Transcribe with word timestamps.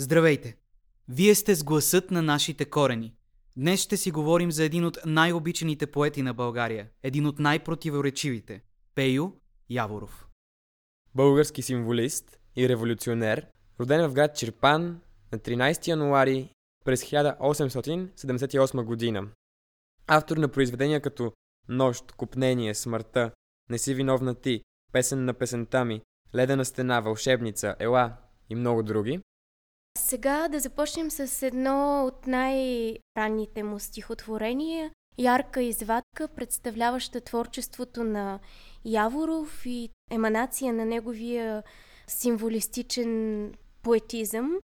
Здравейте! 0.00 0.56
Вие 1.08 1.34
сте 1.34 1.54
с 1.54 1.64
гласът 1.64 2.10
на 2.10 2.22
нашите 2.22 2.64
корени. 2.64 3.14
Днес 3.56 3.80
ще 3.80 3.96
си 3.96 4.10
говорим 4.10 4.50
за 4.50 4.64
един 4.64 4.84
от 4.84 4.98
най-обичаните 5.06 5.86
поети 5.86 6.22
на 6.22 6.34
България, 6.34 6.88
един 7.02 7.26
от 7.26 7.38
най-противоречивите– 7.38 8.62
Пейо 8.94 9.32
Яворов. 9.70 10.28
Български 11.14 11.62
символист 11.62 12.40
и 12.56 12.68
революционер, 12.68 13.46
роден 13.80 14.08
в 14.08 14.12
град 14.12 14.36
Чирпан 14.36 15.00
на 15.32 15.38
13 15.38 15.88
януари 15.88 16.52
през 16.84 17.04
1878 17.04 18.84
година. 18.84 19.28
Автор 20.06 20.36
на 20.36 20.48
произведения 20.48 21.00
като 21.00 21.32
Нощ, 21.68 22.12
Купнение, 22.12 22.74
Смъртта, 22.74 23.30
Не 23.70 23.78
си 23.78 23.94
виновна 23.94 24.34
ти, 24.34 24.62
Песен 24.92 25.24
на 25.24 25.34
песента 25.34 25.84
ми, 25.84 26.02
Ледена 26.34 26.64
стена, 26.64 27.00
Вълшебница, 27.00 27.76
Ела 27.78 28.16
и 28.50 28.54
много 28.54 28.82
други. 28.82 29.20
Сега 29.98 30.48
да 30.48 30.60
започнем 30.60 31.10
с 31.10 31.42
едно 31.46 32.04
от 32.06 32.26
най-ранните 32.26 33.62
му 33.62 33.78
стихотворения, 33.80 34.90
ярка 35.18 35.62
извадка, 35.62 36.28
представляваща 36.28 37.20
творчеството 37.20 38.04
на 38.04 38.40
Яворов 38.84 39.66
и 39.66 39.90
еманация 40.10 40.72
на 40.72 40.84
неговия 40.84 41.62
символистичен 42.06 43.52
поетизъм. 43.82 44.58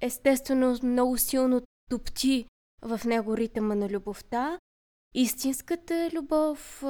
Естествено, 0.00 0.78
много 0.82 1.18
силно 1.18 1.62
топти 1.90 2.46
в 2.82 3.00
него 3.04 3.36
ритъма 3.36 3.74
на 3.74 3.88
любовта. 3.88 4.58
Истинската 5.20 6.10
любов, 6.14 6.84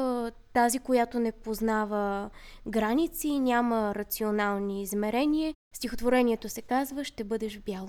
тази, 0.52 0.78
която 0.78 1.20
не 1.20 1.32
познава 1.32 2.30
граници, 2.66 3.38
няма 3.38 3.94
рационални 3.94 4.82
измерения. 4.82 5.54
Стихотворението 5.74 6.48
се 6.48 6.62
казва 6.62 7.04
«Ще 7.04 7.24
бъдеш 7.24 7.58
в 7.58 7.62
бяло». 7.62 7.88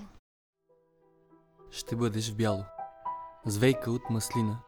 Ще 1.72 1.96
бъдеш 1.96 2.32
в 2.32 2.36
бяло, 2.36 2.64
звейка 3.46 3.92
от 3.92 4.10
маслина 4.10 4.60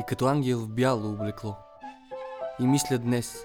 и 0.00 0.04
като 0.06 0.26
ангел 0.26 0.58
в 0.58 0.68
бяло 0.68 1.12
облекло. 1.12 1.56
И 2.60 2.66
мисля 2.66 2.98
днес, 2.98 3.44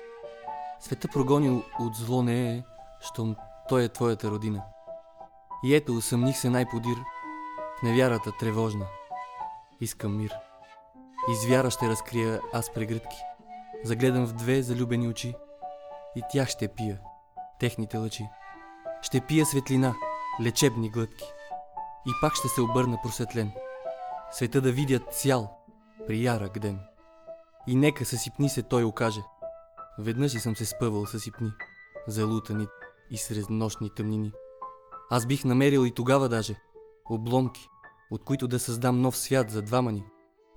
света 0.79 1.07
прогонил 1.07 1.63
от 1.79 1.95
зло 1.95 2.23
не 2.23 2.55
е, 2.55 2.63
щом 3.01 3.35
той 3.69 3.83
е 3.83 3.89
твоята 3.89 4.31
родина. 4.31 4.63
И 5.63 5.75
ето 5.75 5.93
усъмних 5.95 6.37
се 6.37 6.49
най-подир 6.49 6.97
в 7.79 7.83
невярата 7.83 8.31
тревожна. 8.39 8.85
Искам 9.81 10.17
мир. 10.17 10.48
И 11.29 11.35
с 11.35 11.45
вяра 11.45 11.71
ще 11.71 11.89
разкрия 11.89 12.41
аз 12.53 12.73
прегръдки. 12.73 13.17
Загледам 13.83 14.25
в 14.25 14.33
две 14.33 14.61
залюбени 14.61 15.07
очи 15.07 15.35
и 16.15 16.21
тях 16.31 16.49
ще 16.49 16.67
пия, 16.67 16.99
техните 17.59 17.97
лъчи. 17.97 18.29
Ще 19.01 19.21
пия 19.21 19.45
светлина, 19.45 19.95
лечебни 20.41 20.89
глътки. 20.89 21.25
И 22.07 22.11
пак 22.21 22.35
ще 22.35 22.47
се 22.47 22.61
обърна 22.61 22.97
просветлен. 23.03 23.51
Света 24.31 24.61
да 24.61 24.71
видя 24.71 24.99
цял, 25.11 25.57
при 26.07 26.23
ярък 26.23 26.59
ден. 26.59 26.79
И 27.67 27.75
нека 27.75 28.05
съсипни 28.05 28.49
се 28.49 28.63
той 28.63 28.83
окаже. 28.83 29.21
Веднъж 29.99 30.33
и 30.33 30.39
съм 30.39 30.55
се 30.55 30.65
спъвал 30.65 31.05
съсипни, 31.05 31.51
залутани 32.07 32.67
и 33.11 33.17
сред 33.17 33.49
нощни 33.49 33.89
тъмнини. 33.95 34.31
Аз 35.09 35.25
бих 35.25 35.45
намерил 35.45 35.85
и 35.85 35.93
тогава 35.93 36.29
даже 36.29 36.55
обломки, 37.09 37.67
от 38.11 38.23
които 38.23 38.47
да 38.47 38.59
създам 38.59 39.01
нов 39.01 39.17
свят 39.17 39.51
за 39.51 39.61
двама 39.61 39.91
ни. 39.91 40.03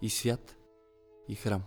И 0.02 0.10
свят, 0.10 0.56
и 1.28 1.34
храм. 1.34 1.62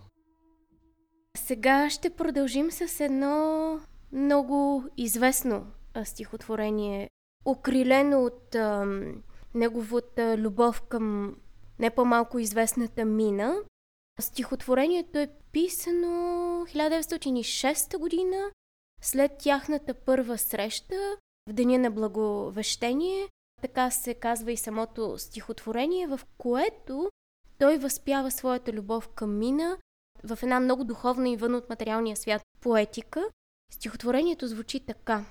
Сега 1.38 1.90
ще 1.90 2.10
продължим 2.10 2.72
с 2.72 3.00
едно 3.00 3.80
много 4.12 4.84
известно 4.98 5.68
стихотворение, 6.04 7.10
окрилено 7.46 8.24
от 8.24 8.56
ам, 8.56 9.24
неговата 9.54 10.38
любов 10.38 10.82
към 10.82 11.36
не 11.80 11.90
по-малко 11.90 12.40
известната 12.40 13.06
мина. 13.06 13.56
Стихотворението 14.20 15.18
е 15.18 15.32
писано 15.52 16.08
1906 16.66 17.98
година, 17.98 18.52
след 19.02 19.32
тяхната 19.38 19.94
първа 19.94 20.38
среща, 20.38 21.18
в 21.50 21.54
Деня 21.54 21.80
на 21.80 21.92
Благовещение, 21.92 23.28
така 23.62 23.92
се 23.92 24.14
казва 24.14 24.52
и 24.52 24.58
самото 24.58 25.18
стихотворение, 25.18 26.08
в 26.08 26.20
което 26.38 27.10
той 27.60 27.78
възпява 27.78 28.32
своята 28.32 28.74
любов 28.74 29.10
към 29.10 29.38
мина 29.38 29.78
в 30.24 30.40
една 30.44 30.60
много 30.60 30.84
духовна 30.84 31.30
и 31.30 31.38
вън 31.38 31.56
от 31.56 31.70
материалния 31.70 32.16
свят 32.16 32.42
поетика. 32.62 33.24
Стихотворението 33.72 34.48
звучи 34.48 34.86
така. 34.86 35.26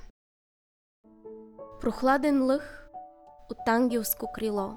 Прохладен 1.80 2.46
лъх 2.46 2.90
от 3.50 3.68
ангелско 3.68 4.32
крило. 4.32 4.76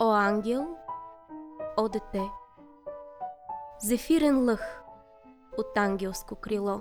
О 0.00 0.12
ангел, 0.12 0.76
о 1.76 1.88
дете. 1.88 2.22
Зефирен 3.82 4.44
лъх 4.44 4.82
от 5.58 5.76
ангелско 5.76 6.34
крило. 6.34 6.80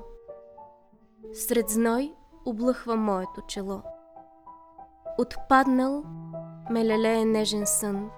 Сред 1.34 1.69
зной 1.69 2.13
облъхва 2.45 2.95
моето 2.95 3.41
чело. 3.47 3.81
Отпаднал 5.17 6.03
ме 6.69 6.85
лелее 6.85 7.25
нежен 7.25 7.67
сън. 7.67 8.09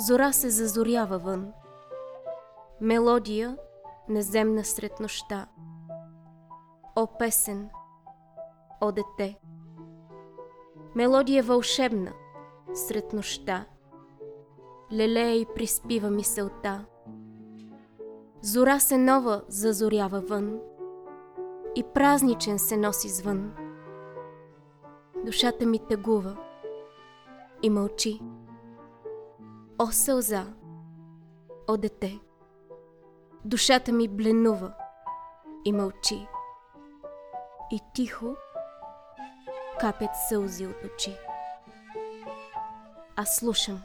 Зора 0.00 0.32
се 0.32 0.50
зазорява 0.50 1.18
вън. 1.18 1.52
Мелодия 2.80 3.56
неземна 4.08 4.64
сред 4.64 5.00
нощта. 5.00 5.46
О 6.96 7.06
песен, 7.18 7.68
о 8.80 8.92
дете. 8.92 9.38
Мелодия 10.94 11.42
вълшебна 11.42 12.12
сред 12.74 13.12
нощта. 13.12 13.66
Лелея 14.92 15.40
и 15.40 15.46
приспива 15.54 16.10
мисълта. 16.10 16.84
Зора 18.42 18.80
се 18.80 18.98
нова 18.98 19.42
зазорява 19.48 20.20
вън 20.20 20.60
и 21.74 21.84
празничен 21.94 22.58
се 22.58 22.76
носи 22.76 23.08
звън. 23.08 23.52
Душата 25.24 25.66
ми 25.66 25.78
тъгува 25.78 26.36
и 27.62 27.70
мълчи. 27.70 28.20
О 29.80 29.92
сълза, 29.92 30.46
о 31.68 31.76
дете, 31.76 32.20
душата 33.44 33.92
ми 33.92 34.08
бленува 34.08 34.74
и 35.64 35.72
мълчи. 35.72 36.26
И 37.72 37.80
тихо 37.94 38.36
капят 39.80 40.10
сълзи 40.28 40.66
от 40.66 40.76
очи. 40.84 41.16
Аз 43.16 43.36
слушам 43.36 43.82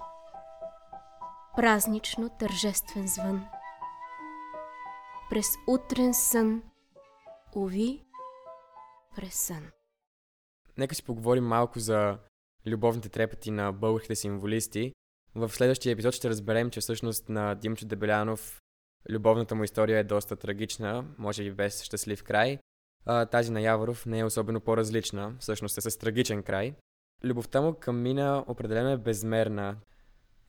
празнично 1.55 2.29
тържествен 2.29 3.07
звън. 3.07 3.45
През 5.29 5.47
утрен 5.67 6.13
сън 6.13 6.63
Уви, 7.55 8.05
през 9.15 9.33
сън. 9.33 9.71
Нека 10.77 10.95
си 10.95 11.03
поговорим 11.03 11.45
малко 11.45 11.79
за 11.79 12.17
любовните 12.67 13.09
трепети 13.09 13.51
на 13.51 13.71
българските 13.71 14.15
символисти. 14.15 14.93
В 15.35 15.49
следващия 15.49 15.91
епизод 15.91 16.13
ще 16.13 16.29
разберем, 16.29 16.69
че 16.69 16.81
всъщност 16.81 17.29
на 17.29 17.55
Димчо 17.55 17.85
Дебелянов 17.85 18.61
любовната 19.09 19.55
му 19.55 19.63
история 19.63 19.99
е 19.99 20.03
доста 20.03 20.35
трагична, 20.35 21.05
може 21.17 21.44
би 21.44 21.51
без 21.51 21.83
щастлив 21.83 22.23
край. 22.23 22.59
А, 23.05 23.25
тази 23.25 23.51
на 23.51 23.61
Яворов 23.61 24.05
не 24.05 24.19
е 24.19 24.25
особено 24.25 24.59
по-различна, 24.59 25.35
всъщност 25.39 25.77
е 25.77 25.81
с 25.81 25.99
трагичен 25.99 26.43
край. 26.43 26.73
Любовта 27.23 27.61
му 27.61 27.73
към 27.73 28.01
Мина 28.01 28.43
определено 28.47 28.89
е 28.89 28.97
безмерна. 28.97 29.75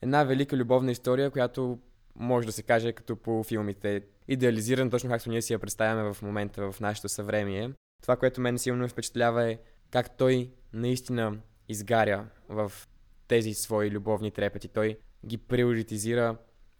Една 0.01 0.23
велика 0.23 0.57
любовна 0.57 0.91
история, 0.91 1.31
която 1.31 1.79
може 2.15 2.47
да 2.47 2.51
се 2.51 2.63
каже 2.63 2.93
като 2.93 3.15
по 3.15 3.43
филмите 3.43 4.01
идеализиран, 4.27 4.89
точно 4.89 5.09
както 5.09 5.29
ние 5.29 5.41
си 5.41 5.53
я 5.53 5.59
представяме 5.59 6.13
в 6.13 6.21
момента 6.21 6.71
в 6.71 6.79
нашето 6.79 7.09
съвремие. 7.09 7.71
Това, 8.01 8.15
което 8.15 8.41
мен 8.41 8.57
силно 8.57 8.81
ме 8.81 8.87
впечатлява 8.87 9.51
е 9.51 9.59
как 9.91 10.17
той 10.17 10.51
наистина 10.73 11.37
изгаря 11.69 12.27
в 12.49 12.71
тези 13.27 13.53
свои 13.53 13.91
любовни 13.91 14.31
трепети. 14.31 14.67
Той 14.67 14.99
ги 15.25 15.37
приоритизира 15.37 16.37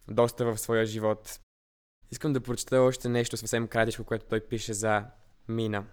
доста 0.08 0.46
в 0.46 0.58
своя 0.58 0.86
живот. 0.86 1.40
Искам 2.12 2.34
да 2.34 2.42
прочета 2.42 2.82
още 2.82 3.10
нещо 3.10 3.38
съвсем 3.38 3.68
кратичко, 3.68 4.04
което 4.04 4.26
той 4.26 4.40
пише 4.40 4.74
за 4.74 5.06
Мина. 5.48 5.86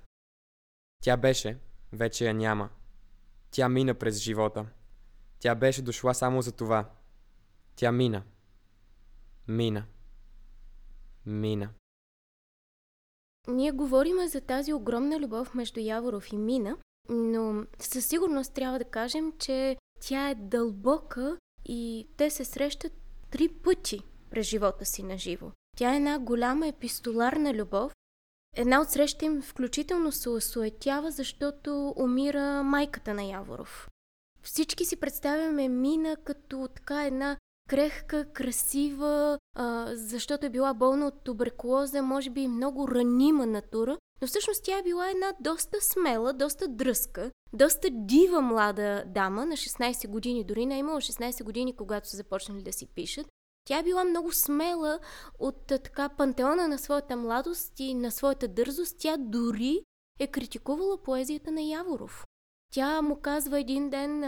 Тя 1.02 1.16
беше, 1.16 1.58
вече 1.92 2.26
я 2.26 2.34
няма. 2.34 2.70
Тя 3.50 3.68
мина 3.68 3.94
през 3.94 4.18
живота. 4.18 4.66
Тя 5.38 5.54
беше 5.54 5.82
дошла 5.82 6.14
само 6.14 6.42
за 6.42 6.52
това. 6.52 6.90
Тя 7.76 7.92
мина. 7.92 8.22
Мина 9.48 9.86
мина. 11.26 11.68
Ние 13.48 13.72
говорим 13.72 14.28
за 14.28 14.40
тази 14.40 14.72
огромна 14.72 15.20
любов 15.20 15.54
между 15.54 15.80
Яворов 15.80 16.32
и 16.32 16.36
Мина, 16.36 16.76
но 17.08 17.64
със 17.78 18.06
сигурност 18.06 18.54
трябва 18.54 18.78
да 18.78 18.84
кажем, 18.84 19.32
че 19.38 19.76
тя 20.02 20.30
е 20.30 20.34
дълбока 20.34 21.36
и 21.64 22.08
те 22.16 22.30
се 22.30 22.44
срещат 22.44 22.92
три 23.30 23.48
пъти 23.48 24.00
през 24.30 24.46
живота 24.46 24.84
си 24.84 25.02
на 25.02 25.18
живо. 25.18 25.50
Тя 25.76 25.92
е 25.92 25.96
една 25.96 26.18
голяма 26.18 26.68
епистоларна 26.68 27.54
любов, 27.54 27.92
Една 28.56 28.80
от 28.80 28.90
срещите 28.90 29.24
им 29.24 29.42
включително 29.42 30.12
се 30.12 30.30
осуетява, 30.30 31.10
защото 31.10 31.94
умира 31.96 32.62
майката 32.62 33.14
на 33.14 33.22
Яворов. 33.24 33.88
Всички 34.42 34.84
си 34.84 34.96
представяме 34.96 35.68
Мина 35.68 36.16
като 36.16 36.68
така 36.74 37.04
една 37.04 37.36
крехка, 37.72 38.32
красива, 38.32 39.38
а, 39.56 39.86
защото 39.92 40.46
е 40.46 40.50
била 40.50 40.74
болна 40.74 41.06
от 41.06 41.24
туберкулоза, 41.24 42.02
може 42.02 42.30
би 42.30 42.48
много 42.48 42.88
ранима 42.88 43.46
натура, 43.46 43.98
но 44.20 44.28
всъщност 44.28 44.64
тя 44.64 44.78
е 44.78 44.82
била 44.82 45.10
една 45.10 45.32
доста 45.40 45.80
смела, 45.80 46.32
доста 46.32 46.68
дръска, 46.68 47.30
доста 47.52 47.88
дива 47.90 48.40
млада 48.40 49.04
дама 49.06 49.46
на 49.46 49.56
16 49.56 50.08
години, 50.08 50.44
дори 50.44 50.66
не 50.66 50.74
е 50.74 50.78
имала 50.78 51.00
16 51.00 51.44
години, 51.44 51.76
когато 51.76 52.08
са 52.08 52.16
започнали 52.16 52.62
да 52.62 52.72
си 52.72 52.86
пишат. 52.86 53.26
Тя 53.64 53.78
е 53.78 53.82
била 53.82 54.04
много 54.04 54.32
смела 54.32 54.98
от 55.38 55.66
така 55.66 56.08
пантеона 56.08 56.68
на 56.68 56.78
своята 56.78 57.16
младост 57.16 57.80
и 57.80 57.94
на 57.94 58.10
своята 58.10 58.48
дързост. 58.48 58.96
Тя 58.98 59.16
дори 59.16 59.84
е 60.20 60.26
критикувала 60.26 61.02
поезията 61.02 61.50
на 61.50 61.62
Яворов. 61.62 62.26
Тя 62.72 63.02
му 63.02 63.20
казва 63.20 63.60
един 63.60 63.90
ден, 63.90 64.24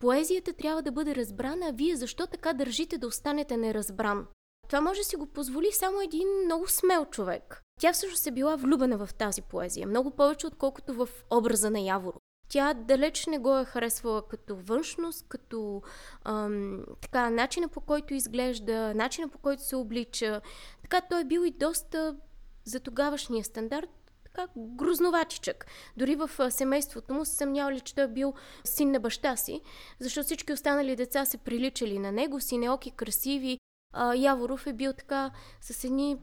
поезията 0.00 0.52
трябва 0.52 0.82
да 0.82 0.92
бъде 0.92 1.14
разбрана, 1.14 1.66
а 1.68 1.72
вие 1.72 1.96
защо 1.96 2.26
така 2.26 2.52
държите 2.52 2.98
да 2.98 3.06
останете 3.06 3.56
неразбран? 3.56 4.26
Това 4.68 4.80
може 4.80 5.00
да 5.00 5.04
си 5.04 5.16
го 5.16 5.26
позволи 5.26 5.68
само 5.72 6.00
един 6.00 6.28
много 6.44 6.68
смел 6.68 7.04
човек. 7.04 7.62
Тя 7.80 7.92
всъщност 7.92 8.26
е 8.26 8.30
била 8.30 8.56
влюбена 8.56 9.06
в 9.06 9.14
тази 9.14 9.42
поезия, 9.42 9.86
много 9.86 10.10
повече 10.10 10.46
отколкото 10.46 10.94
в 10.94 11.08
образа 11.30 11.70
на 11.70 11.80
Яворо. 11.80 12.18
Тя 12.48 12.74
далеч 12.74 13.26
не 13.26 13.38
го 13.38 13.58
е 13.58 13.64
харесвала 13.64 14.28
като 14.28 14.56
външност, 14.56 15.26
като 15.28 15.82
ам, 16.24 16.84
така, 17.00 17.30
начина 17.30 17.68
по 17.68 17.80
който 17.80 18.14
изглежда, 18.14 18.94
начина 18.94 19.28
по 19.28 19.38
който 19.38 19.62
се 19.62 19.76
облича. 19.76 20.40
Така 20.82 21.00
той 21.00 21.20
е 21.20 21.24
бил 21.24 21.40
и 21.40 21.50
доста 21.50 22.16
за 22.64 22.80
тогавашния 22.80 23.44
стандарт 23.44 23.99
така 24.34 24.52
грузноватичък. 24.56 25.66
Дори 25.96 26.16
в 26.16 26.50
семейството 26.50 27.14
му 27.14 27.24
се 27.24 27.34
съмнявали, 27.34 27.80
че 27.80 27.94
той 27.94 28.04
е 28.04 28.08
бил 28.08 28.34
син 28.64 28.90
на 28.90 29.00
баща 29.00 29.36
си, 29.36 29.60
защото 29.98 30.26
всички 30.26 30.52
останали 30.52 30.96
деца 30.96 31.24
се 31.24 31.38
приличали 31.38 31.98
на 31.98 32.12
него, 32.12 32.40
синеоки, 32.40 32.90
красиви, 32.90 33.58
а, 33.92 34.14
Яворов 34.14 34.66
е 34.66 34.72
бил 34.72 34.92
така 34.92 35.30
с 35.60 35.84
едни 35.84 36.16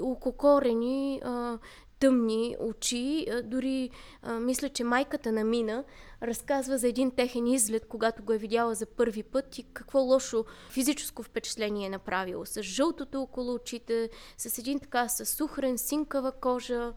ококорени, 0.00 1.20
а, 1.24 1.58
тъмни 1.98 2.56
очи. 2.60 3.26
А, 3.30 3.42
дори 3.42 3.90
а, 4.22 4.40
мисля, 4.40 4.68
че 4.68 4.84
майката 4.84 5.32
на 5.32 5.44
Мина 5.44 5.84
разказва 6.22 6.78
за 6.78 6.88
един 6.88 7.10
техен 7.10 7.46
изглед, 7.46 7.86
когато 7.88 8.22
го 8.22 8.32
е 8.32 8.38
видяла 8.38 8.74
за 8.74 8.86
първи 8.86 9.22
път 9.22 9.58
и 9.58 9.62
какво 9.72 9.98
лошо 10.00 10.44
физическо 10.70 11.22
впечатление 11.22 11.86
е 11.86 11.90
направило. 11.90 12.46
С 12.46 12.62
жълтото 12.62 13.22
около 13.22 13.54
очите, 13.54 14.10
с 14.38 14.58
един 14.58 14.80
така 14.80 15.08
с 15.08 15.26
сухрен, 15.26 15.78
синкава 15.78 16.32
кожа. 16.32 16.92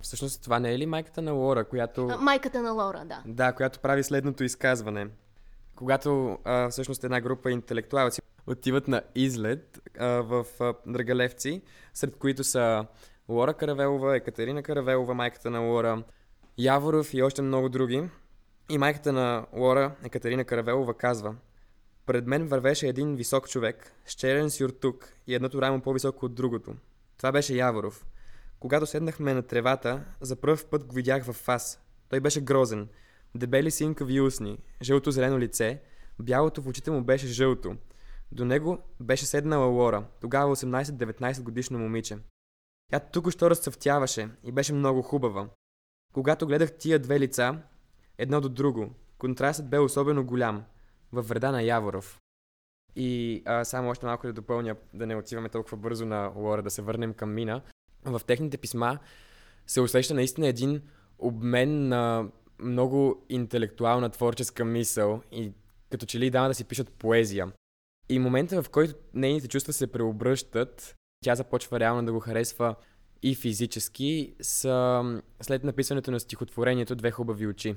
Всъщност 0.00 0.42
това 0.42 0.58
не 0.58 0.74
е 0.74 0.78
ли 0.78 0.86
майката 0.86 1.22
на 1.22 1.32
Лора, 1.32 1.64
която... 1.64 2.06
А, 2.06 2.16
майката 2.16 2.62
на 2.62 2.70
Лора, 2.70 3.04
да. 3.04 3.22
Да, 3.26 3.52
която 3.52 3.80
прави 3.80 4.02
следното 4.02 4.44
изказване. 4.44 5.08
Когато 5.74 6.38
а, 6.44 6.68
всъщност 6.68 7.04
една 7.04 7.20
група 7.20 7.50
интелектуалци 7.50 8.20
отиват 8.46 8.88
на 8.88 9.02
излет 9.14 9.80
а, 9.98 10.06
в 10.06 10.46
а, 10.60 10.74
Драгалевци, 10.86 11.62
сред 11.94 12.16
които 12.16 12.44
са 12.44 12.86
Лора 13.28 13.54
Каравелова, 13.54 14.16
Екатерина 14.16 14.62
Каравелова, 14.62 15.14
майката 15.14 15.50
на 15.50 15.60
Лора, 15.60 16.02
Яворов 16.58 17.14
и 17.14 17.22
още 17.22 17.42
много 17.42 17.68
други. 17.68 18.08
И 18.70 18.78
майката 18.78 19.12
на 19.12 19.46
Лора, 19.52 19.94
Екатерина 20.04 20.44
Каравелова, 20.44 20.94
казва 20.94 21.34
Пред 22.06 22.26
мен 22.26 22.46
вървеше 22.46 22.88
един 22.88 23.16
висок 23.16 23.48
човек, 23.48 23.92
с 24.06 24.12
черен 24.12 24.50
сюртук 24.50 25.08
и 25.26 25.34
едното 25.34 25.62
рамо 25.62 25.80
по-високо 25.80 26.26
от 26.26 26.34
другото. 26.34 26.74
Това 27.16 27.32
беше 27.32 27.54
Яворов. 27.54 28.06
Когато 28.60 28.86
седнахме 28.86 29.34
на 29.34 29.42
тревата, 29.42 30.04
за 30.20 30.36
първ 30.36 30.64
път 30.70 30.84
го 30.84 30.94
видях 30.94 31.24
в 31.24 31.32
фас. 31.32 31.80
Той 32.08 32.20
беше 32.20 32.40
грозен. 32.40 32.88
Дебели 33.34 33.70
синкави 33.70 34.20
устни, 34.20 34.58
жълто-зелено 34.82 35.38
лице, 35.38 35.82
бялото 36.18 36.62
в 36.62 36.66
очите 36.66 36.90
му 36.90 37.04
беше 37.04 37.26
жълто. 37.26 37.76
До 38.32 38.44
него 38.44 38.78
беше 39.00 39.26
седнала 39.26 39.66
Лора, 39.66 40.04
тогава 40.20 40.56
18-19 40.56 41.42
годишно 41.42 41.78
момиче. 41.78 42.18
Тя 42.90 43.00
тук-що 43.00 43.50
разцъфтяваше 43.50 44.28
и 44.44 44.52
беше 44.52 44.72
много 44.72 45.02
хубава. 45.02 45.48
Когато 46.12 46.46
гледах 46.46 46.72
тия 46.72 46.98
две 46.98 47.20
лица, 47.20 47.62
едно 48.18 48.40
до 48.40 48.48
друго, 48.48 48.90
контрастът 49.18 49.70
бе 49.70 49.78
особено 49.78 50.24
голям, 50.24 50.64
във 51.12 51.28
вреда 51.28 51.52
на 51.52 51.62
Яворов. 51.62 52.20
И 52.96 53.42
а, 53.46 53.64
само 53.64 53.90
още 53.90 54.06
малко 54.06 54.26
да 54.26 54.32
допълня, 54.32 54.76
да 54.94 55.06
не 55.06 55.16
отиваме 55.16 55.48
толкова 55.48 55.76
бързо 55.76 56.06
на 56.06 56.32
Лора, 56.36 56.62
да 56.62 56.70
се 56.70 56.82
върнем 56.82 57.14
към 57.14 57.34
Мина. 57.34 57.62
В 58.06 58.20
техните 58.26 58.58
писма 58.58 58.98
се 59.66 59.80
усеща 59.80 60.14
наистина 60.14 60.46
един 60.46 60.82
обмен 61.18 61.88
на 61.88 62.28
много 62.58 63.24
интелектуална 63.28 64.10
творческа 64.10 64.64
мисъл 64.64 65.22
и 65.32 65.52
като 65.90 66.06
че 66.06 66.18
ли 66.18 66.30
дама 66.30 66.48
да 66.48 66.54
си 66.54 66.64
пишат 66.64 66.90
поезия. 66.90 67.52
И 68.08 68.18
момента, 68.18 68.62
в 68.62 68.70
който 68.70 68.94
нейните 69.14 69.48
чувства 69.48 69.72
се 69.72 69.86
преобръщат, 69.86 70.94
тя 71.24 71.34
започва 71.34 71.80
реално 71.80 72.06
да 72.06 72.12
го 72.12 72.20
харесва 72.20 72.74
и 73.22 73.34
физически, 73.34 74.34
са 74.40 75.02
след 75.40 75.64
написването 75.64 76.10
на 76.10 76.20
стихотворението 76.20 76.94
Две 76.94 77.10
хубави 77.10 77.46
очи. 77.46 77.74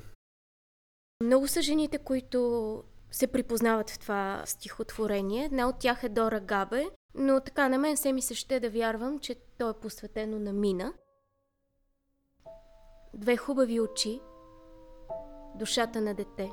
Много 1.24 1.48
са 1.48 1.62
жените, 1.62 1.98
които 1.98 2.84
се 3.12 3.28
припознават 3.28 3.90
в 3.90 4.00
това 4.00 4.44
стихотворение. 4.46 5.46
Една 5.46 5.70
от 5.70 5.80
тях 5.80 6.04
е 6.04 6.10
Дора 6.10 6.40
Габе, 6.40 6.86
но 7.16 7.40
така 7.40 7.70
на 7.70 7.78
мен 7.78 7.98
се 7.98 8.14
ми 8.14 8.22
се 8.22 8.36
ще 8.36 8.60
да 8.60 8.70
вярвам, 8.70 9.20
че 9.20 9.36
то 9.60 9.70
е 9.70 9.74
посветено 9.74 10.40
на 10.40 10.54
Мина. 10.54 10.94
Две 13.14 13.38
хубави 13.38 13.80
очи, 13.80 14.22
душата 15.56 16.02
на 16.02 16.14
дете. 16.14 16.52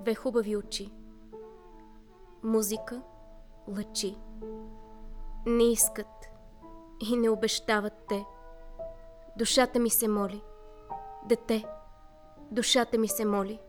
Две 0.00 0.14
хубави 0.14 0.56
очи, 0.56 0.92
музика, 2.42 3.02
лъчи. 3.68 4.18
Не 5.46 5.64
искат 5.64 6.28
и 7.10 7.16
не 7.16 7.30
обещават 7.30 7.94
те. 8.08 8.24
Душата 9.38 9.78
ми 9.78 9.90
се 9.90 10.08
моли. 10.08 10.42
Дете, 11.24 11.64
душата 12.50 12.98
ми 12.98 13.08
се 13.08 13.24
моли. 13.24 13.60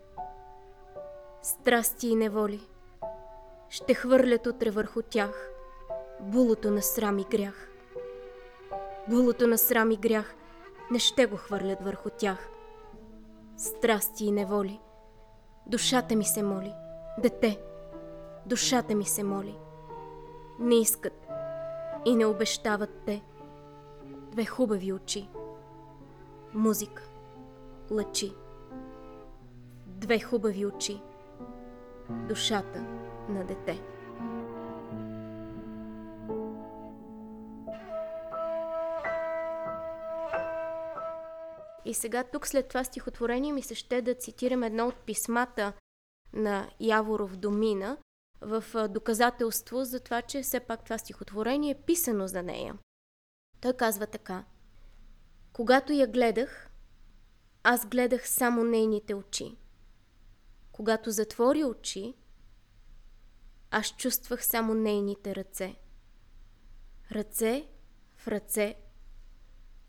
Страсти 1.41 2.07
и 2.07 2.15
неволи. 2.15 2.69
Ще 3.69 3.93
хвърлят 3.93 4.47
утре 4.47 4.71
върху 4.71 5.01
тях 5.01 5.51
булото 6.19 6.71
на 6.71 6.81
срам 6.81 7.19
и 7.19 7.23
грях. 7.23 7.76
Булото 9.09 9.47
на 9.47 9.57
срам 9.57 9.91
и 9.91 9.97
грях 9.97 10.35
не 10.91 10.99
ще 10.99 11.25
го 11.25 11.37
хвърлят 11.37 11.81
върху 11.81 12.09
тях. 12.09 12.49
Страсти 13.57 14.25
и 14.25 14.31
неволи. 14.31 14.79
Душата 15.67 16.15
ми 16.15 16.25
се 16.25 16.43
моли. 16.43 16.73
Дете, 17.21 17.59
душата 18.45 18.95
ми 18.95 19.05
се 19.05 19.23
моли. 19.23 19.57
Не 20.59 20.75
искат 20.75 21.27
и 22.05 22.15
не 22.15 22.25
обещават 22.25 22.89
те. 23.05 23.23
Две 24.31 24.45
хубави 24.45 24.93
очи. 24.93 25.29
Музика. 26.53 27.03
Лъчи. 27.91 28.33
Две 29.85 30.19
хубави 30.19 30.65
очи. 30.65 31.01
Душата 32.09 32.85
на 33.29 33.45
дете. 33.45 33.81
И 41.87 41.93
сега 41.93 42.23
тук 42.23 42.47
след 42.47 42.67
това 42.67 42.83
стихотворение 42.83 43.53
ми 43.53 43.61
се 43.61 43.75
ще 43.75 44.01
да 44.01 44.15
цитирам 44.15 44.63
едно 44.63 44.87
от 44.87 44.95
писмата 44.95 45.73
на 46.33 46.71
Яворов 46.79 47.35
до 47.35 47.51
Мина, 47.51 47.97
в 48.41 48.87
доказателство 48.89 49.83
за 49.83 49.99
това, 49.99 50.21
че 50.21 50.41
все 50.41 50.59
пак 50.59 50.83
това 50.83 50.97
стихотворение 50.97 51.71
е 51.71 51.81
писано 51.81 52.27
за 52.27 52.43
нея. 52.43 52.77
Той 53.61 53.73
казва 53.73 54.07
така. 54.07 54.45
Когато 55.53 55.93
я 55.93 56.07
гледах, 56.07 56.69
аз 57.63 57.85
гледах 57.85 58.29
само 58.29 58.63
нейните 58.63 59.13
очи. 59.13 59.57
Когато 60.71 61.11
затвори 61.11 61.63
очи, 61.63 62.13
аз 63.71 63.87
чувствах 63.87 64.45
само 64.45 64.73
нейните 64.73 65.35
ръце. 65.35 65.75
Ръце 67.11 67.67
в 68.15 68.27
ръце, 68.27 68.75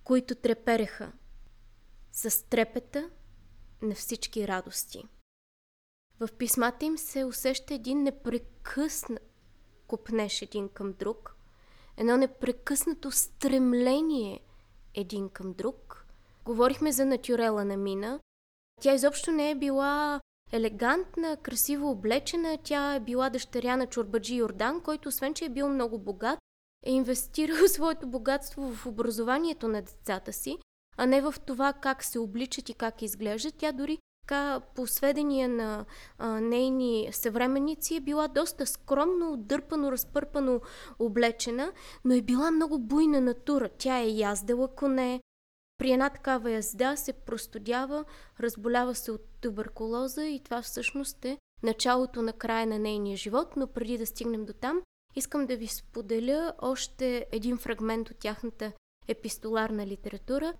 които 0.04 0.34
трепереха 0.34 1.12
с 2.12 2.48
трепета 2.48 3.10
на 3.82 3.94
всички 3.94 4.48
радости. 4.48 5.04
В 6.20 6.28
писмата 6.38 6.84
им 6.84 6.98
се 6.98 7.24
усеща 7.24 7.74
един 7.74 8.02
непрекъснат 8.02 9.22
купнеш 9.88 10.42
един 10.42 10.68
към 10.68 10.92
друг, 10.92 11.36
едно 11.96 12.16
непрекъснато 12.16 13.10
стремление 13.10 14.40
един 14.94 15.28
към 15.28 15.52
друг. 15.52 16.06
Говорихме 16.44 16.92
за 16.92 17.04
натюрела 17.04 17.64
на 17.64 17.76
Мина. 17.76 18.20
Тя 18.80 18.94
изобщо 18.94 19.30
не 19.30 19.50
е 19.50 19.54
била 19.54 20.20
елегантна, 20.52 21.36
красиво 21.36 21.90
облечена. 21.90 22.58
Тя 22.62 22.94
е 22.94 23.00
била 23.00 23.30
дъщеря 23.30 23.76
на 23.76 23.86
Чорбаджи 23.86 24.34
Йордан, 24.34 24.80
който 24.80 25.08
освен, 25.08 25.34
че 25.34 25.44
е 25.44 25.48
бил 25.48 25.68
много 25.68 25.98
богат, 25.98 26.38
е 26.86 26.92
инвестирал 26.92 27.68
своето 27.68 28.06
богатство 28.06 28.74
в 28.74 28.86
образованието 28.86 29.68
на 29.68 29.82
децата 29.82 30.32
си, 30.32 30.58
а 30.98 31.06
не 31.06 31.20
в 31.20 31.34
това 31.46 31.72
как 31.72 32.04
се 32.04 32.18
обличат 32.18 32.68
и 32.68 32.74
как 32.74 33.02
изглеждат. 33.02 33.54
Тя 33.58 33.72
дори 33.72 33.98
така, 34.22 34.60
по 34.74 34.86
сведения 34.86 35.48
на 35.48 35.84
а, 36.18 36.40
нейни 36.40 37.08
съвременници, 37.12 37.96
е 37.96 38.00
била 38.00 38.28
доста 38.28 38.66
скромно, 38.66 39.36
дърпано, 39.36 39.92
разпърпано 39.92 40.60
облечена, 40.98 41.72
но 42.04 42.14
е 42.14 42.22
била 42.22 42.50
много 42.50 42.78
буйна 42.78 43.20
натура. 43.20 43.68
Тя 43.78 43.98
е 43.98 44.08
яздела 44.08 44.68
коне, 44.68 45.20
при 45.78 45.92
една 45.92 46.10
такава 46.10 46.50
язда 46.50 46.96
се 46.96 47.12
простудява, 47.12 48.04
разболява 48.40 48.94
се 48.94 49.12
от 49.12 49.20
туберкулоза 49.40 50.24
и 50.24 50.40
това 50.44 50.62
всъщност 50.62 51.24
е 51.24 51.38
началото 51.62 52.22
на 52.22 52.32
края 52.32 52.66
на 52.66 52.78
нейния 52.78 53.16
живот, 53.16 53.56
но 53.56 53.66
преди 53.66 53.98
да 53.98 54.06
стигнем 54.06 54.44
до 54.44 54.52
там, 54.52 54.82
искам 55.16 55.46
да 55.46 55.56
ви 55.56 55.66
споделя 55.66 56.52
още 56.62 57.26
един 57.32 57.58
фрагмент 57.58 58.10
от 58.10 58.18
тяхната 58.18 58.72
епистоларна 59.08 59.86
литература. 59.86 60.54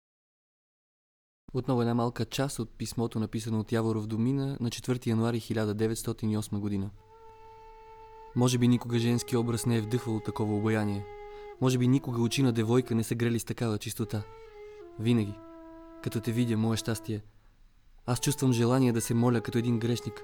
Отново 1.55 1.81
една 1.81 1.95
малка 1.95 2.25
част 2.25 2.59
от 2.59 2.71
писмото, 2.71 3.21
написано 3.21 3.61
от 3.61 3.73
Яворов 3.73 4.07
Домина 4.07 4.57
на 4.61 4.71
4 4.71 5.07
януари 5.07 5.41
1908 5.41 6.59
година. 6.59 6.91
Може 8.37 8.59
би 8.59 8.69
никога 8.69 8.99
женски 8.99 9.37
образ 9.37 9.67
не 9.67 9.77
е 9.77 9.81
вдъхвал 9.81 10.21
такова 10.21 10.57
обаяние. 10.57 11.05
Може 11.61 11.79
би 11.79 11.89
никога 11.89 12.23
очи 12.23 12.43
на 12.43 12.53
девойка 12.53 12.95
не 12.95 13.05
са 13.05 13.15
грели 13.15 13.39
с 13.39 13.45
такава 13.45 13.79
чистота. 13.79 14.23
Винаги, 14.99 15.35
като 16.03 16.21
те 16.21 16.33
видя, 16.33 16.57
мое 16.57 16.77
щастие, 16.77 17.23
аз 18.07 18.21
чувствам 18.21 18.53
желание 18.53 18.93
да 18.93 19.01
се 19.01 19.15
моля 19.15 19.41
като 19.41 19.59
един 19.59 19.79
грешник, 19.79 20.23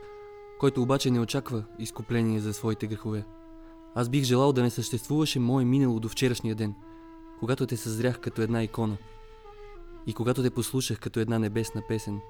който 0.61 0.83
обаче 0.83 1.11
не 1.11 1.21
очаква 1.21 1.65
изкупление 1.79 2.41
за 2.41 2.55
своите 2.55 2.87
грехове. 2.87 3.25
Аз 3.95 4.09
бих 4.09 4.25
желал 4.25 4.53
да 4.53 4.63
не 4.63 4.71
съществуваше 4.71 5.41
мое 5.41 5.65
минало 5.65 6.01
до 6.01 6.09
вчерашния 6.09 6.55
ден, 6.55 6.75
когато 7.39 7.67
те 7.67 7.77
съзрях 7.77 8.21
като 8.21 8.43
една 8.43 8.63
икона 8.63 8.97
и 10.07 10.15
когато 10.15 10.43
те 10.43 10.51
послушах 10.51 11.01
като 11.01 11.21
една 11.21 11.39
небесна 11.39 11.83
песен. 11.89 12.21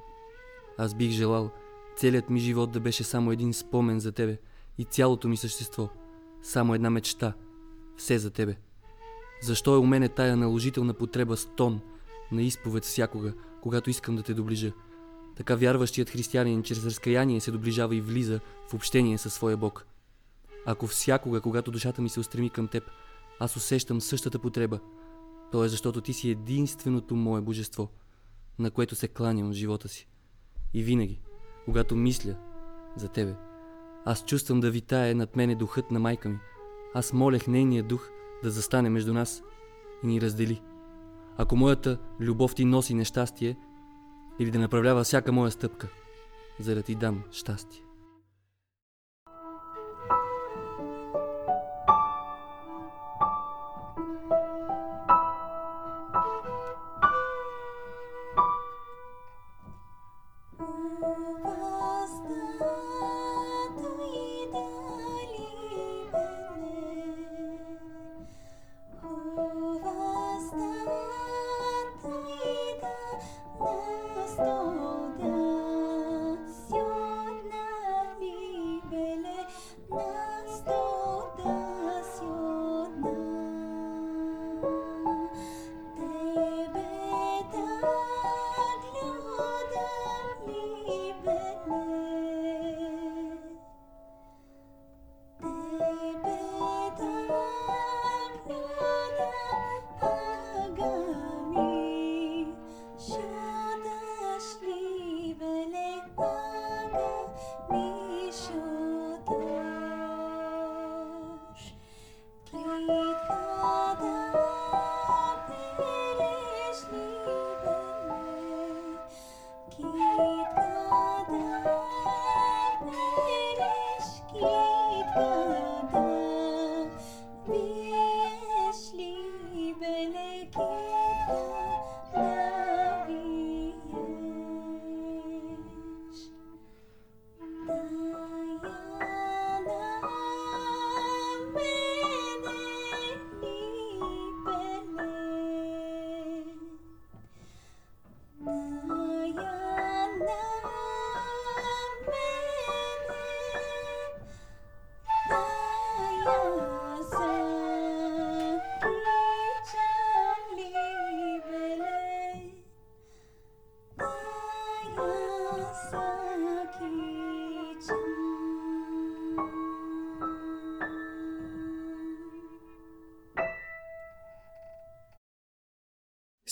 Аз 0.79 0.95
бих 0.95 1.11
желал 1.11 1.51
целият 1.97 2.31
ми 2.31 2.41
живот 2.41 2.73
да 2.73 2.81
беше 2.81 3.05
само 3.05 3.33
един 3.33 3.55
спомен 3.55 4.01
за 4.01 4.13
тебе 4.13 4.39
и 4.79 4.85
цялото 4.85 5.29
ми 5.29 5.37
същество, 5.37 5.89
само 6.43 6.75
една 6.75 6.91
мечта, 6.91 7.33
все 7.97 8.19
за 8.19 8.31
тебе. 8.31 8.57
Защо 9.43 9.75
е 9.75 9.79
у 9.79 9.87
мене 9.87 10.09
тая 10.09 10.37
наложителна 10.37 10.95
потреба 10.95 11.37
с 11.37 11.47
тон– 11.57 11.81
на 12.33 12.43
изповед 12.43 12.85
всякога, 12.85 13.33
когато 13.61 13.91
искам 13.91 14.17
да 14.17 14.23
те 14.23 14.35
доближа. 14.35 14.73
Така 15.37 15.55
вярващият 15.55 16.11
християнин 16.11 16.63
чрез 16.63 16.87
разкаяние 16.87 17.41
се 17.41 17.51
доближава 17.51 17.97
и 17.97 18.01
влиза 18.01 18.41
в 18.69 18.75
общение 18.75 19.19
със 19.19 19.35
своя 19.35 19.57
Бог. 19.57 19.87
Ако 20.67 20.87
всякога, 20.87 21.41
когато 21.41 21.71
душата 21.71 22.03
ми 22.03 22.09
се 22.09 22.21
устреми 22.21 22.51
към 22.51 22.69
теб, 22.69 22.85
аз 23.41 23.57
усещам 23.57 24.01
същата 24.01 24.39
потреба, 24.39 24.81
то 25.55 25.65
е 25.65 25.69
защото 25.69 26.01
ти 26.01 26.13
си 26.13 26.31
единственото 26.31 27.17
мое 27.17 27.41
божество, 27.41 27.89
на 28.59 28.71
което 28.71 28.95
се 28.95 29.09
кланям 29.09 29.51
в 29.51 29.53
живота 29.53 29.89
си. 29.89 30.09
И 30.75 30.83
винаги, 30.83 31.21
когато 31.65 31.97
мисля 31.97 32.37
за 32.97 33.09
тебе, 33.09 33.35
аз 34.05 34.25
чувствам 34.25 34.61
да 34.61 34.71
витае 34.71 35.15
над 35.15 35.37
мене 35.37 35.55
духът 35.55 35.91
на 35.91 36.01
майка 36.01 36.29
ми. 36.29 36.39
Аз 36.95 37.13
молех 37.13 37.47
нейния 37.47 37.83
дух 37.83 38.09
да 38.43 38.51
застане 38.51 38.91
между 38.91 39.13
нас 39.13 39.43
и 40.05 40.07
ни 40.07 40.21
раздели– 40.21 40.63
ако 41.37 41.57
моята 41.57 41.99
любов 42.21 42.55
ти 42.55 42.65
носи 42.65 42.95
нещастие 42.95 43.57
или 44.39 44.51
да 44.51 44.59
направлява 44.59 45.05
всяка 45.05 45.33
моя 45.33 45.51
стъпка, 45.51 45.89
за 46.61 46.75
да 46.75 46.83
ти 46.83 46.95
дам 46.95 47.23
щастие. 47.33 47.83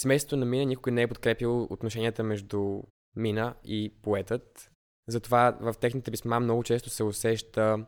Семейството 0.03 0.37
на 0.37 0.47
Мина 0.47 0.65
никога 0.65 0.91
не 0.91 1.03
е 1.03 1.07
подкрепило 1.07 1.67
отношенията 1.71 2.23
между 2.23 2.83
Мина 3.17 3.55
и 3.65 3.93
поетът. 4.03 4.71
Затова 5.09 5.59
в 5.61 5.75
техните 5.81 6.11
писма 6.11 6.41
много 6.41 6.63
често 6.63 6.91
се 6.91 7.05
усеща 7.05 7.87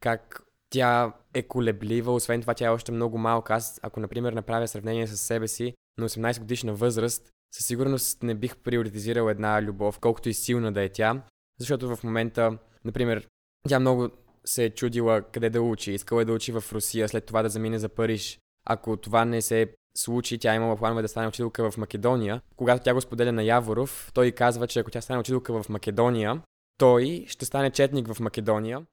как 0.00 0.42
тя 0.70 1.12
е 1.34 1.42
колеблива, 1.42 2.12
освен 2.12 2.40
това 2.40 2.54
тя 2.54 2.66
е 2.66 2.68
още 2.68 2.92
много 2.92 3.18
малка. 3.18 3.54
Аз, 3.54 3.80
ако, 3.82 4.00
например, 4.00 4.32
направя 4.32 4.68
сравнение 4.68 5.06
с 5.06 5.16
себе 5.16 5.48
си 5.48 5.74
на 5.98 6.08
18 6.08 6.38
годишна 6.38 6.74
възраст, 6.74 7.30
със 7.54 7.66
сигурност 7.66 8.22
не 8.22 8.34
бих 8.34 8.56
приоритизирал 8.56 9.28
една 9.28 9.62
любов, 9.62 9.98
колкото 9.98 10.28
и 10.28 10.34
силна 10.34 10.72
да 10.72 10.82
е 10.82 10.88
тя, 10.88 11.22
защото 11.60 11.96
в 11.96 12.04
момента, 12.04 12.58
например, 12.84 13.28
тя 13.68 13.80
много 13.80 14.10
се 14.44 14.64
е 14.64 14.70
чудила 14.70 15.22
къде 15.22 15.50
да 15.50 15.62
учи. 15.62 15.92
Искала 15.92 16.22
е 16.22 16.24
да 16.24 16.32
учи 16.32 16.52
в 16.52 16.64
Русия, 16.72 17.08
след 17.08 17.26
това 17.26 17.42
да 17.42 17.48
замине 17.48 17.78
за 17.78 17.88
Париж. 17.88 18.38
Ако 18.66 18.96
това 18.96 19.24
не 19.24 19.42
се 19.42 19.74
случай 19.96 20.38
тя 20.38 20.54
имала 20.54 20.76
планове 20.76 21.02
да 21.02 21.08
стане 21.08 21.28
учителка 21.28 21.70
в 21.70 21.76
Македония. 21.76 22.40
Когато 22.56 22.84
тя 22.84 22.94
го 22.94 23.00
споделя 23.00 23.32
на 23.32 23.42
Яворов, 23.42 24.10
той 24.14 24.32
казва, 24.32 24.66
че 24.66 24.78
ако 24.80 24.90
тя 24.90 25.00
стане 25.00 25.20
учителка 25.20 25.62
в 25.62 25.68
Македония, 25.68 26.42
той 26.78 27.24
ще 27.28 27.44
стане 27.44 27.70
четник 27.70 28.12
в 28.12 28.20
Македония. 28.20 28.86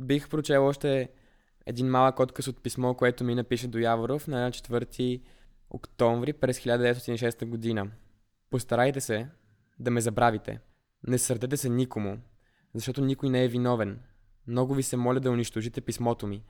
Бих 0.00 0.28
прочел 0.28 0.66
още 0.66 1.08
един 1.66 1.90
малък 1.90 2.20
отказ 2.20 2.48
от 2.48 2.62
писмо, 2.62 2.94
което 2.94 3.24
ми 3.24 3.34
напише 3.34 3.68
до 3.68 3.78
Яворов 3.78 4.28
на 4.28 4.50
4 4.50 5.20
октомври 5.70 6.32
през 6.32 6.60
1906 6.60 7.44
година. 7.44 7.90
Постарайте 8.50 9.00
се 9.00 9.28
да 9.78 9.90
ме 9.90 10.00
забравите. 10.00 10.60
Не 11.06 11.18
сърдете 11.18 11.56
се 11.56 11.68
никому, 11.68 12.18
защото 12.74 13.00
никой 13.00 13.28
не 13.28 13.44
е 13.44 13.48
виновен. 13.48 14.00
Много 14.46 14.74
ви 14.74 14.82
се 14.82 14.96
моля 14.96 15.20
да 15.20 15.30
унищожите 15.30 15.80
писмото 15.80 16.26
ми. 16.26 16.42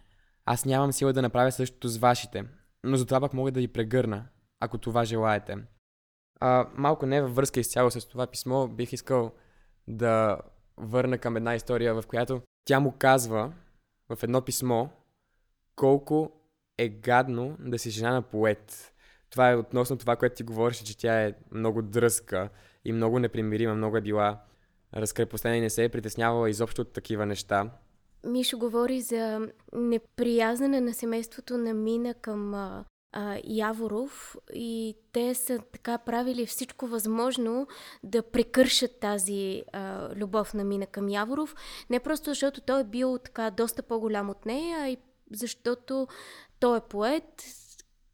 Аз 0.45 0.65
нямам 0.65 0.93
сила 0.93 1.13
да 1.13 1.23
направя 1.23 1.53
същото 1.53 1.89
с 1.89 1.99
вашите. 1.99 2.45
Но 2.85 2.97
за 2.97 3.07
това 3.07 3.21
пък 3.21 3.35
мога 3.35 3.53
да 3.53 3.61
ви 3.61 3.69
прегърна, 3.69 4.29
ако 4.61 4.79
това 4.79 5.05
желаете. 5.05 5.57
А, 6.41 6.67
малко 6.75 7.07
не 7.07 7.23
във 7.23 7.35
връзка 7.35 7.61
изцяло 7.61 7.91
с 7.91 8.09
това 8.09 8.27
писмо, 8.27 8.69
бих 8.69 8.93
искал 8.93 9.33
да 9.89 10.39
върна 10.77 11.19
към 11.19 11.37
една 11.37 11.55
история, 11.55 11.95
в 11.95 12.07
която 12.07 12.43
тя 12.65 12.81
му 12.81 12.95
казва 12.99 13.53
в 14.09 14.23
едно 14.23 14.43
писмо 14.43 14.89
колко 15.77 16.33
е 16.79 16.89
гадно 16.89 17.57
да 17.59 17.79
си 17.79 17.91
жена 17.91 18.13
на 18.13 18.23
поет. 18.23 18.93
Това 19.31 19.51
е 19.51 19.57
относно 19.57 19.99
това, 19.99 20.17
което 20.17 20.35
ти 20.35 20.43
говореше, 20.43 20.85
че 20.85 20.99
тя 20.99 21.23
е 21.23 21.35
много 21.51 21.83
дръзка 21.83 22.49
и 22.85 22.93
много 22.93 23.19
непримирима, 23.19 23.75
много 23.75 23.97
е 23.97 24.01
била 24.01 24.41
разкрепостена 24.95 25.57
и 25.57 25.61
не 25.61 25.71
се 25.71 25.85
е 25.85 25.89
притеснявала 25.89 26.51
изобщо 26.51 26.83
от 26.83 26.93
такива 26.93 27.27
неща. 27.27 27.71
Мишо 28.25 28.59
говори 28.59 29.01
за 29.01 29.49
неприязнене 29.73 30.81
на 30.81 30.95
семейството 30.95 31.59
на 31.59 31.75
Мина 31.75 32.15
към 32.15 32.55
а, 32.55 32.85
а, 33.13 33.41
Яворов 33.45 34.37
и 34.55 34.97
те 35.13 35.35
са 35.35 35.59
така 35.73 35.99
правили 35.99 36.47
всичко 36.47 36.87
възможно 36.87 37.67
да 38.03 38.23
прекършат 38.23 39.01
тази 39.01 39.63
а, 39.73 40.09
любов 40.15 40.55
на 40.55 40.65
Мина 40.65 40.87
към 40.87 41.09
Яворов. 41.09 41.55
Не 41.91 42.01
просто 42.01 42.31
защото 42.31 42.61
той 42.61 42.81
е 42.81 42.85
бил 42.85 43.19
така 43.19 43.51
доста 43.51 43.83
по-голям 43.83 44.31
от 44.31 44.47
нея, 44.47 44.79
а 44.81 44.89
и 44.89 44.97
защото 45.33 46.07
той 46.61 46.79
е 46.79 46.89
поет, 46.89 47.45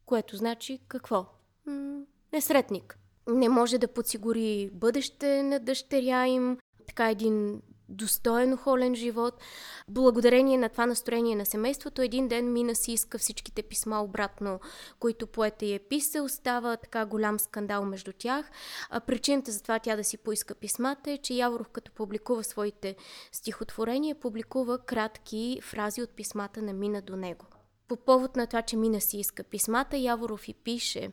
което 0.05 0.37
значи 0.37 0.79
какво? 0.87 1.25
М- 1.65 2.01
несретник. 2.33 2.99
Не 3.27 3.49
може 3.49 3.77
да 3.77 3.87
подсигури 3.87 4.69
бъдеще 4.73 5.43
на 5.43 5.59
дъщеря 5.59 6.27
им, 6.27 6.57
така 6.87 7.09
един 7.09 7.61
достоен 7.89 8.53
охолен 8.53 8.95
живот. 8.95 9.41
Благодарение 9.87 10.57
на 10.57 10.69
това 10.69 10.85
настроение 10.85 11.35
на 11.35 11.45
семейството, 11.45 12.01
един 12.01 12.27
ден 12.27 12.53
Мина 12.53 12.75
си 12.75 12.91
иска 12.91 13.17
всичките 13.17 13.63
писма 13.63 14.03
обратно, 14.03 14.59
които 14.99 15.27
поета 15.27 15.65
е 15.65 15.79
писал. 15.79 16.29
Става 16.29 16.77
така 16.77 17.05
голям 17.05 17.39
скандал 17.39 17.85
между 17.85 18.13
тях. 18.13 18.51
А 18.89 18.99
причината 18.99 19.51
за 19.51 19.61
това 19.61 19.79
тя 19.79 19.95
да 19.95 20.03
си 20.03 20.17
поиска 20.17 20.55
писмата 20.55 21.11
е, 21.11 21.17
че 21.17 21.33
Яворов 21.33 21.69
като 21.69 21.91
публикува 21.91 22.43
своите 22.43 22.95
стихотворения, 23.31 24.15
публикува 24.15 24.79
кратки 24.79 25.59
фрази 25.63 26.01
от 26.01 26.09
писмата 26.09 26.61
на 26.61 26.73
Мина 26.73 27.01
до 27.01 27.15
него. 27.15 27.45
По 27.87 27.95
повод 27.95 28.35
на 28.35 28.47
това, 28.47 28.61
че 28.61 28.77
Мина 28.77 29.01
си 29.01 29.17
иска 29.17 29.43
писмата, 29.43 29.97
Яворов 29.97 30.47
и 30.47 30.53
пише 30.53 31.11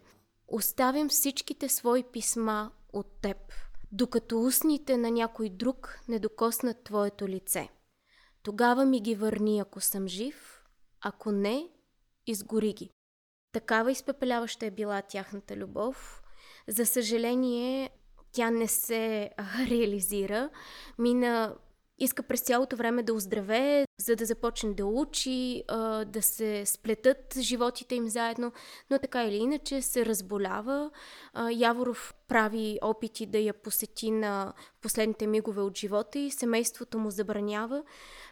Оставям 0.49 1.09
всичките 1.09 1.69
свои 1.69 2.03
писма 2.03 2.71
от 2.93 3.07
теб– 3.23 3.37
докато 3.95 4.43
устните 4.43 4.97
на 4.97 5.11
някой 5.11 5.49
друг 5.49 5.99
не 6.09 6.19
докоснат 6.19 6.85
твоето 6.85 7.29
лице. 7.29 7.69
Тогава 8.43 8.85
ми 8.85 9.01
ги 9.01 9.15
върни, 9.15 9.61
ако 9.61 9.81
съм 9.81 10.09
жив, 10.09 10.65
ако 11.01 11.33
не, 11.33 11.69
изгори 12.27 12.73
ги. 12.73 12.91
Такава 13.53 13.93
изпепеляваща 13.93 14.67
е 14.67 14.71
била 14.71 15.03
тяхната 15.03 15.57
любов. 15.57 16.23
За 16.69 16.87
съжаление, 16.87 17.91
тя 18.33 18.51
не 18.51 18.69
се 18.69 19.31
реализира. 19.71 20.51
Мина 20.99 21.57
иска 21.99 22.23
през 22.23 22.41
цялото 22.41 22.77
време 22.77 23.03
да 23.03 23.15
оздравее, 23.15 23.85
за 23.99 24.17
да 24.17 24.27
започне 24.27 24.75
да 24.75 24.87
учи, 24.87 25.63
да 26.07 26.23
се 26.23 26.67
сплетат 26.67 27.35
животите 27.39 27.95
им 27.95 28.09
заедно, 28.09 28.53
но 28.91 28.99
така 28.99 29.25
или 29.25 29.37
иначе 29.37 29.83
се 29.83 30.07
разболява. 30.07 30.91
Яворов 31.53 32.15
прави 32.29 32.79
опити 32.83 33.27
да 33.27 33.39
я 33.39 33.55
посети 33.55 34.11
на 34.11 34.53
последните 34.83 35.27
мигове 35.27 35.63
от 35.63 35.79
живота 35.79 36.19
и 36.19 36.31
семейството 36.31 36.99
му 36.99 37.11
забранява. 37.11 37.83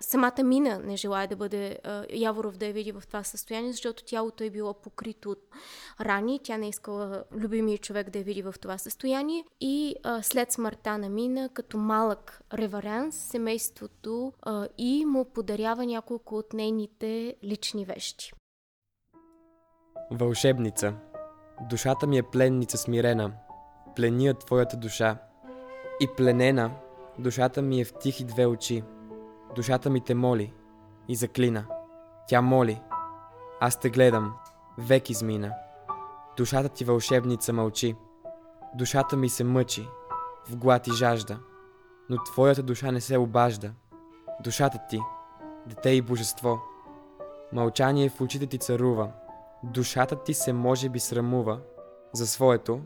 Самата 0.01 0.43
Мина 0.45 0.79
не 0.79 0.97
желая 0.97 1.29
да 1.29 1.37
бъде 1.37 1.79
Яворов 2.11 2.57
да 2.57 2.67
я 2.67 2.73
види 2.73 2.93
в 2.93 3.03
това 3.07 3.25
състояние, 3.25 3.73
защото 3.73 4.05
тялото 4.05 4.45
е 4.45 4.51
било 4.51 4.75
покрито 4.75 5.31
от 5.31 5.49
рани. 6.01 6.41
Тя 6.43 6.57
не 6.57 6.69
искала 6.69 7.25
любимия 7.33 7.79
човек 7.79 8.11
да 8.11 8.19
я 8.19 8.25
види 8.25 8.43
в 8.43 8.55
това 8.61 8.79
състояние. 8.79 9.45
И 9.61 9.97
след 10.23 10.53
смъртта 10.53 10.99
на 10.99 11.09
Мина, 11.09 11.49
като 11.55 11.79
малък 11.79 12.41
реваранс, 12.55 13.17
семейството 13.17 14.33
и 14.79 15.05
му 15.07 15.25
подарява 15.25 15.52
няколко 15.59 16.37
от 16.37 16.53
нейните 16.53 17.37
лични 17.45 17.85
вещи. 17.85 18.33
Вълшебница. 20.11 20.95
Душата 21.71 22.07
ми 22.07 22.19
е 22.19 22.23
пленница 22.23 22.79
смирена, 22.79 23.33
пления 23.97 24.35
твоята 24.35 24.77
душа. 24.77 25.19
И 26.01 26.09
пленена, 26.17 26.71
душата 27.19 27.63
ми 27.63 27.81
е 27.81 27.85
в 27.85 27.93
тихи 27.93 28.25
две 28.25 28.47
очи. 28.47 28.83
Душата 29.55 29.91
ми 29.91 30.01
те 30.01 30.15
моли 30.15 30.53
и 31.09 31.15
заклина. 31.15 31.67
Тя 32.29 32.43
моли. 32.43 32.81
Аз 33.61 33.81
те 33.81 33.91
гледам. 33.91 34.35
Век 34.79 35.11
измина. 35.11 35.55
Душата 36.37 36.69
ти 36.69 36.85
вълшебница 36.85 37.53
мълчи. 37.53 37.97
Душата 38.75 39.17
ми 39.17 39.29
се 39.29 39.45
мъчи. 39.45 39.89
В 40.49 40.57
глад 40.57 40.87
и 40.87 40.93
жажда. 40.93 41.39
Но 42.09 42.25
твоята 42.25 42.63
душа 42.63 42.93
не 42.93 43.01
се 43.01 43.19
обажда. 43.19 43.73
Душата 44.45 44.79
ти, 44.89 45.01
дете 45.67 45.91
и 45.91 46.03
божество. 46.03 46.59
Мълчание 47.53 48.09
в 48.09 48.21
очите 48.21 48.47
ти 48.47 48.59
царува. 48.59 49.13
Душата 49.65 50.25
ти 50.25 50.35
се 50.35 50.53
може 50.53 50.89
би 50.89 51.01
срамува 51.01 51.61
за 52.15 52.27
своето 52.27 52.81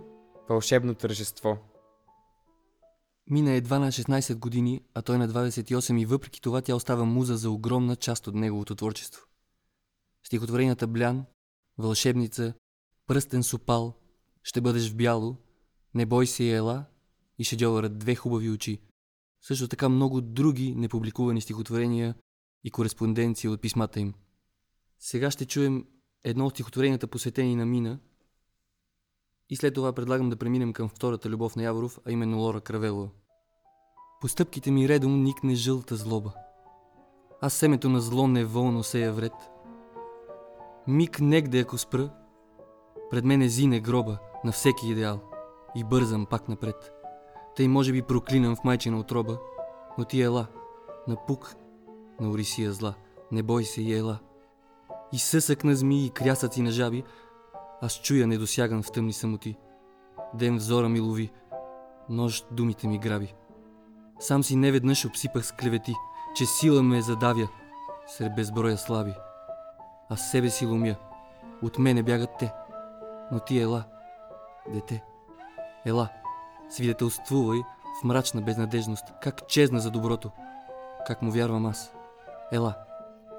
Вълшебно 0.49 0.95
тържество. 0.95 1.59
Мина 3.31 3.53
едва 3.53 3.79
на 3.79 3.93
16 3.93 4.35
години, 4.35 4.81
а 4.95 5.03
той 5.03 5.19
на 5.19 5.29
28 5.29 6.01
и 6.01 6.07
въпреки 6.07 6.41
това 6.41 6.63
тя 6.63 6.75
остава 6.75 7.05
муза 7.05 7.37
за 7.37 7.51
огромна 7.51 7.97
част 7.97 8.27
от 8.27 8.35
неговото 8.35 8.75
творчество. 8.75 9.27
Стихотворенията 10.27 10.87
Блян, 10.87 11.25
Вълшебница, 11.79 12.55
Пръстен 13.07 13.43
сопал, 13.43 13.95
Ще 14.43 14.61
бъдеш 14.61 14.91
в 14.91 14.97
бяло, 14.97 15.37
Не 15.95 16.07
бой 16.07 16.27
се 16.27 16.51
ела 16.51 16.85
и 17.39 17.45
Шедьовърът 17.45 17.99
две 17.99 18.15
хубави 18.15 18.51
очи. 18.51 18.81
Също 19.43 19.69
така 19.69 19.89
много 19.89 20.21
други 20.21 20.75
непубликувани 20.75 21.41
стихотворения 21.41 22.15
и 22.67 22.71
кореспонденция 22.71 23.51
от 23.51 23.61
писмата 23.61 24.01
им. 24.01 24.15
Сега 24.99 25.31
ще 25.31 25.47
чуем 25.47 25.87
едно 26.25 26.47
от 26.47 26.53
стихотворенията 26.53 27.07
посветени 27.07 27.57
на 27.57 27.67
Мина– 27.67 27.99
и 29.51 29.57
след 29.57 29.75
това 29.75 29.93
предлагам 29.93 30.31
да 30.31 30.37
преминем 30.37 30.73
към 30.73 30.89
втората 30.89 31.29
любов 31.29 31.57
на 31.57 31.63
Яворов, 31.63 31.99
а 32.07 32.13
именно 32.13 32.39
Лора 32.39 32.61
Кравелова. 32.61 33.09
По 34.21 34.29
стъпките 34.29 34.71
ми 34.71 34.89
редом 34.89 35.23
никне 35.23 35.55
жълта 35.55 35.97
злоба. 35.97 36.33
Аз 37.41 37.55
семето 37.55 37.89
на 37.89 38.01
зло 38.01 38.29
неволно 38.29 38.83
сея 38.83 39.13
вред. 39.13 39.33
Миг 40.87 41.21
негде 41.21 41.61
ако 41.61 41.79
спра, 41.79 42.11
пред 43.11 43.25
мен 43.25 43.43
е 43.43 43.49
зине 43.49 43.81
гроба 43.81 44.19
на 44.45 44.53
всеки 44.53 44.89
идеал 44.89 45.21
и 45.77 45.85
бързам 45.85 46.27
пак 46.27 46.49
напред. 46.49 46.93
Тъй 47.57 47.69
може 47.69 47.93
би 47.93 48.03
проклинам 48.03 48.57
в 48.57 48.65
майчина 48.65 48.99
отроба, 49.01 49.39
но 49.99 50.05
ти 50.05 50.23
ела, 50.23 50.47
на 51.09 51.27
пук 51.27 51.55
на 52.21 52.31
Орисия 52.31 52.73
зла, 52.73 52.95
не 53.33 53.43
бой 53.43 53.65
се 53.65 53.83
и 53.83 53.95
ела. 53.95 54.19
И 55.13 55.19
съсък 55.19 55.65
на 55.65 55.77
змии 55.77 56.07
и 56.07 56.11
крясъци 56.11 56.63
на 56.63 56.71
жаби, 56.71 57.05
аз 57.81 58.01
чуя 58.03 58.27
недосяган 58.27 58.83
в 58.83 58.93
тъмни 58.93 59.13
самоти. 59.13 59.57
Ден 60.35 60.57
взора 60.57 60.89
ми 60.89 61.01
лови, 61.01 61.33
нощ 62.09 62.47
думите 62.51 62.89
ми 62.89 62.99
граби. 62.99 63.35
Сам 64.19 64.45
си 64.45 64.57
неведнъж 64.57 65.05
обсипах 65.05 65.47
с 65.47 65.53
клевети, 65.53 65.95
че 66.37 66.47
сила 66.47 66.83
ме 66.83 67.03
задавя 67.03 67.49
сред 68.07 68.35
безброя 68.35 68.79
слаби. 68.79 69.15
А 70.11 70.17
себе 70.17 70.51
си 70.51 70.67
ломя, 70.67 70.97
от 71.63 71.79
мене 71.79 72.03
бягат 72.03 72.31
те, 72.39 72.53
но 73.33 73.41
ти 73.41 73.61
ела, 73.61 73.85
дете, 74.73 75.05
ела, 75.85 76.09
свидетелствувай 76.71 77.59
в 78.01 78.05
мрачна 78.05 78.43
безнадежност, 78.43 79.05
как 79.23 79.47
чезна 79.49 79.81
за 79.81 79.91
доброто, 79.91 80.31
как 81.07 81.23
му 81.23 81.31
вярвам 81.31 81.67
аз. 81.67 81.96
Ела, 82.53 82.77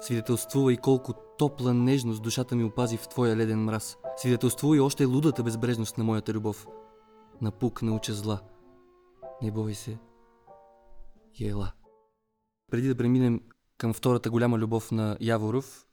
свидетелствувай 0.00 0.76
колко 0.76 1.14
топла 1.38 1.74
нежност 1.74 2.22
душата 2.22 2.56
ми 2.56 2.64
опази 2.64 2.96
в 2.96 3.08
твоя 3.08 3.36
леден 3.36 3.64
мраз. 3.64 3.96
Свидетелствува 4.16 4.76
и 4.76 4.80
още 4.80 5.04
лудата 5.04 5.42
безбрежност 5.42 5.98
на 5.98 6.04
моята 6.04 6.32
любов. 6.32 6.66
Напук 7.40 7.82
науча 7.82 8.14
зла. 8.14 8.40
Не 9.42 9.50
бой 9.50 9.74
се. 9.74 9.98
Ела. 11.40 11.72
Преди 12.70 12.88
да 12.88 12.94
преминем 12.94 13.40
към 13.78 13.92
втората 13.92 14.30
голяма 14.30 14.58
любов 14.58 14.92
на 14.92 15.16
Яворов, 15.20 15.86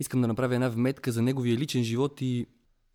искам 0.00 0.20
да 0.20 0.28
направя 0.28 0.54
една 0.54 0.68
вметка 0.68 1.12
за 1.12 1.22
неговия 1.22 1.56
личен 1.56 1.84
живот 1.84 2.20
и 2.20 2.46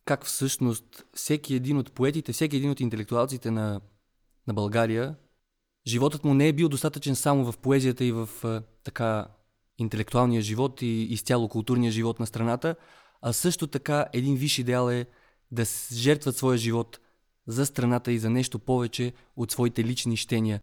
как 0.06 0.26
всъщност 0.26 1.06
всеки 1.14 1.56
един 1.56 1.78
от 1.78 1.92
поетите, 1.92 2.34
всеки 2.34 2.58
един 2.58 2.72
от 2.72 2.80
интелектуалците 2.80 3.52
на, 3.52 3.82
на 4.48 4.54
България, 4.54 5.16
животът 5.88 6.24
му 6.24 6.34
не 6.34 6.48
е 6.48 6.54
бил 6.54 6.70
достатъчен 6.70 7.16
само 7.16 7.52
в 7.52 7.58
поезията 7.58 8.06
и 8.06 8.12
в 8.12 8.30
така 8.84 9.28
интелектуалния 9.78 10.42
живот 10.42 10.82
и 10.82 10.86
изцяло 10.86 11.50
културния 11.50 11.92
живот 11.92 12.20
на 12.20 12.28
страната, 12.28 12.76
а 13.22 13.34
също 13.34 13.68
така 13.68 14.06
един 14.14 14.36
виш 14.36 14.60
идеал 14.60 14.90
е 14.90 15.06
да 15.52 15.64
жертват 15.94 16.38
своя 16.38 16.58
живот 16.58 17.00
за 17.48 17.66
страната 17.66 18.12
и 18.12 18.20
за 18.20 18.30
нещо 18.30 18.60
повече 18.60 19.14
от 19.36 19.52
своите 19.52 19.84
лични 19.84 20.18
щения. 20.18 20.62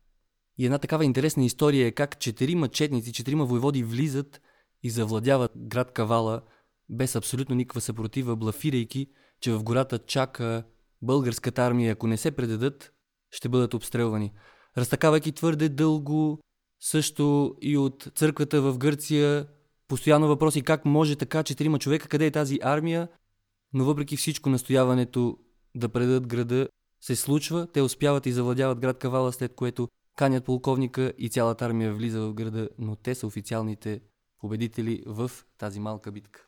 И 0.58 0.64
една 0.64 0.78
такава 0.78 1.04
интересна 1.04 1.44
история 1.44 1.86
е 1.86 1.92
как 1.92 2.18
четирима 2.18 2.68
четници, 2.68 3.12
четирима 3.12 3.44
войводи 3.44 3.82
влизат 3.82 4.40
и 4.82 4.90
завладяват 4.90 5.52
град 5.56 5.92
Кавала 5.92 6.42
без 6.88 7.16
абсолютно 7.16 7.54
никаква 7.54 7.80
съпротива, 7.80 8.36
блафирайки, 8.36 9.06
че 9.40 9.52
в 9.52 9.62
гората 9.62 9.98
чака 9.98 10.64
българската 11.02 11.62
армия, 11.62 11.92
ако 11.92 12.06
не 12.06 12.16
се 12.16 12.30
предадат, 12.30 12.92
ще 13.30 13.48
бъдат 13.48 13.74
обстрелвани. 13.74 14.32
Разтакавайки 14.76 15.32
твърде 15.32 15.68
дълго, 15.68 16.40
също 16.80 17.54
и 17.60 17.78
от 17.78 18.08
църквата 18.14 18.62
в 18.62 18.78
Гърция, 18.78 19.46
постоянно 19.88 20.28
въпроси 20.28 20.62
как 20.62 20.84
може 20.84 21.16
така, 21.16 21.42
четирима 21.42 21.78
човека, 21.78 22.08
къде 22.08 22.26
е 22.26 22.30
тази 22.30 22.58
армия, 22.62 23.08
но 23.72 23.84
въпреки 23.84 24.16
всичко 24.16 24.50
настояването 24.50 25.38
да 25.74 25.88
предадат 25.88 26.26
града 26.26 26.68
се 27.00 27.16
случва, 27.16 27.66
те 27.72 27.82
успяват 27.82 28.26
и 28.26 28.32
завладяват 28.32 28.80
град 28.80 28.98
Кавала, 28.98 29.32
след 29.32 29.54
което 29.54 29.88
канят 30.16 30.44
полковника 30.44 31.12
и 31.18 31.28
цялата 31.28 31.66
армия 31.66 31.94
влиза 31.94 32.20
в 32.20 32.34
града, 32.34 32.68
но 32.78 32.96
те 32.96 33.14
са 33.14 33.26
официалните 33.26 34.00
победители 34.40 35.02
в 35.06 35.30
тази 35.58 35.80
малка 35.80 36.12
битка. 36.12 36.46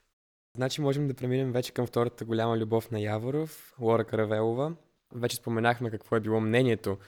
Значи 0.57 0.81
можем 0.81 1.09
да 1.09 1.15
преминем 1.15 1.53
вече 1.53 1.73
към 1.73 1.87
втората 1.87 2.25
голяма 2.25 2.59
любов 2.59 2.91
на 2.91 3.01
Яворов, 3.01 3.75
Лора 3.81 4.05
Каравелова. 4.05 4.73
Вече 5.15 5.37
споменахме 5.37 5.91
какво 5.91 6.17
е 6.17 6.21
било 6.21 6.41
мнението 6.41 6.99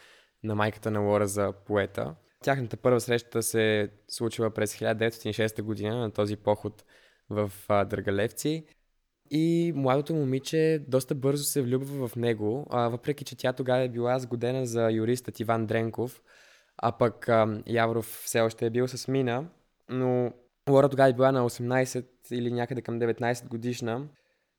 на 0.43 0.55
майката 0.55 0.91
на 0.91 1.01
Лора 1.01 1.27
за 1.27 1.53
поета. 1.53 2.15
Тяхната 2.43 2.77
първа 2.77 3.01
среща 3.01 3.43
се 3.43 3.89
случила 4.09 4.51
през 4.51 4.75
1906 4.77 5.63
година 5.63 5.97
на 5.97 6.11
този 6.11 6.37
поход 6.37 6.85
в 7.31 7.53
Дъргалевци. 7.69 8.65
И 9.31 9.73
младото 9.77 10.15
момиче 10.15 10.85
доста 10.89 11.15
бързо 11.15 11.45
се 11.45 11.63
влюбва 11.63 12.09
в 12.09 12.17
него, 12.17 12.67
а, 12.71 12.89
въпреки 12.89 13.25
че 13.25 13.37
тя 13.37 13.53
тогава 13.53 13.83
е 13.83 13.89
била 13.89 14.19
сгодена 14.19 14.67
за 14.67 14.91
юристът 14.91 15.41
Иван 15.41 15.67
Дренков, 15.67 16.23
а 16.77 16.93
пък 16.93 17.29
а, 17.29 17.63
Яворов 17.67 18.23
все 18.25 18.41
още 18.41 18.67
е 18.67 18.71
бил 18.71 18.89
с 18.89 19.09
Мина, 19.09 19.45
но 19.89 20.33
Лора 20.71 20.89
тогава 20.89 21.11
е 21.11 21.13
била 21.13 21.33
на 21.33 21.51
18 21.51 22.07
или 22.31 22.53
някъде 22.53 22.83
към 22.83 23.01
19 23.01 23.49
годишна 23.49 24.09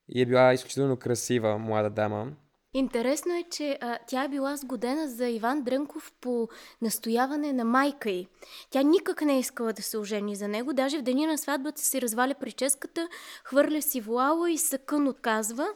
и 0.10 0.22
е 0.22 0.26
била 0.26 0.54
изключително 0.54 0.98
красива 0.98 1.58
млада 1.58 1.90
дама. 1.90 2.32
Интересно 2.76 3.36
е, 3.36 3.44
че 3.52 3.78
а, 3.82 3.98
тя 4.08 4.24
е 4.24 4.28
била 4.28 4.56
сгодена 4.56 5.08
за 5.08 5.28
Иван 5.28 5.62
Дрънков 5.62 6.14
по 6.22 6.48
настояване 6.82 7.54
на 7.54 7.66
майка 7.66 8.10
й. 8.10 8.28
Тя 8.70 8.82
никак 8.82 9.22
не 9.22 9.36
е 9.36 9.40
искала 9.40 9.74
да 9.74 9.82
се 9.82 9.98
ожени 9.98 10.36
за 10.36 10.48
него. 10.48 10.74
Даже 10.74 10.98
в 10.98 11.02
деня 11.02 11.28
на 11.28 11.38
сватбата 11.38 11.82
си 11.82 12.02
разваля 12.02 12.34
прическата, 12.40 13.08
хвърля 13.44 13.82
си 13.82 14.02
вуала 14.02 14.52
и 14.52 14.58
съкън 14.58 15.08
отказва. 15.08 15.68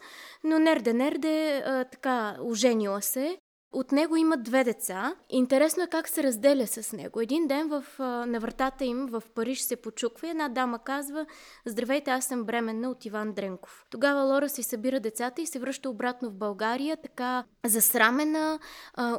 Но 0.44 0.60
нерде-нерде 0.60 1.64
така 1.92 2.38
оженила 2.42 3.02
се. 3.02 3.38
От 3.71 3.91
него 3.91 4.15
има 4.15 4.38
две 4.38 4.63
деца. 4.63 5.15
Интересно 5.30 5.84
е 5.84 5.88
как 5.88 6.10
се 6.10 6.23
разделя 6.23 6.67
с 6.67 6.93
него. 6.93 7.21
Един 7.21 7.47
ден 7.47 7.67
в, 7.67 7.84
на 8.27 8.39
вратата 8.39 8.86
им 8.86 9.08
в 9.08 9.23
Париж 9.36 9.62
се 9.62 9.75
почуква 9.75 10.27
и 10.27 10.30
една 10.30 10.49
дама 10.49 10.80
казва 10.80 11.25
Здравейте, 11.65 12.12
аз 12.12 12.25
съм 12.25 12.43
бременна 12.43 12.89
от 12.89 13.06
Иван 13.06 13.34
Дренков. 13.34 13.86
Тогава 13.89 14.21
Лора 14.21 14.49
си 14.49 14.63
събира 14.63 14.99
децата 14.99 15.41
и 15.41 15.45
се 15.45 15.60
връща 15.60 15.89
обратно 15.89 16.30
в 16.30 16.34
България, 16.34 16.97
така 16.97 17.43
засрамена, 17.65 18.60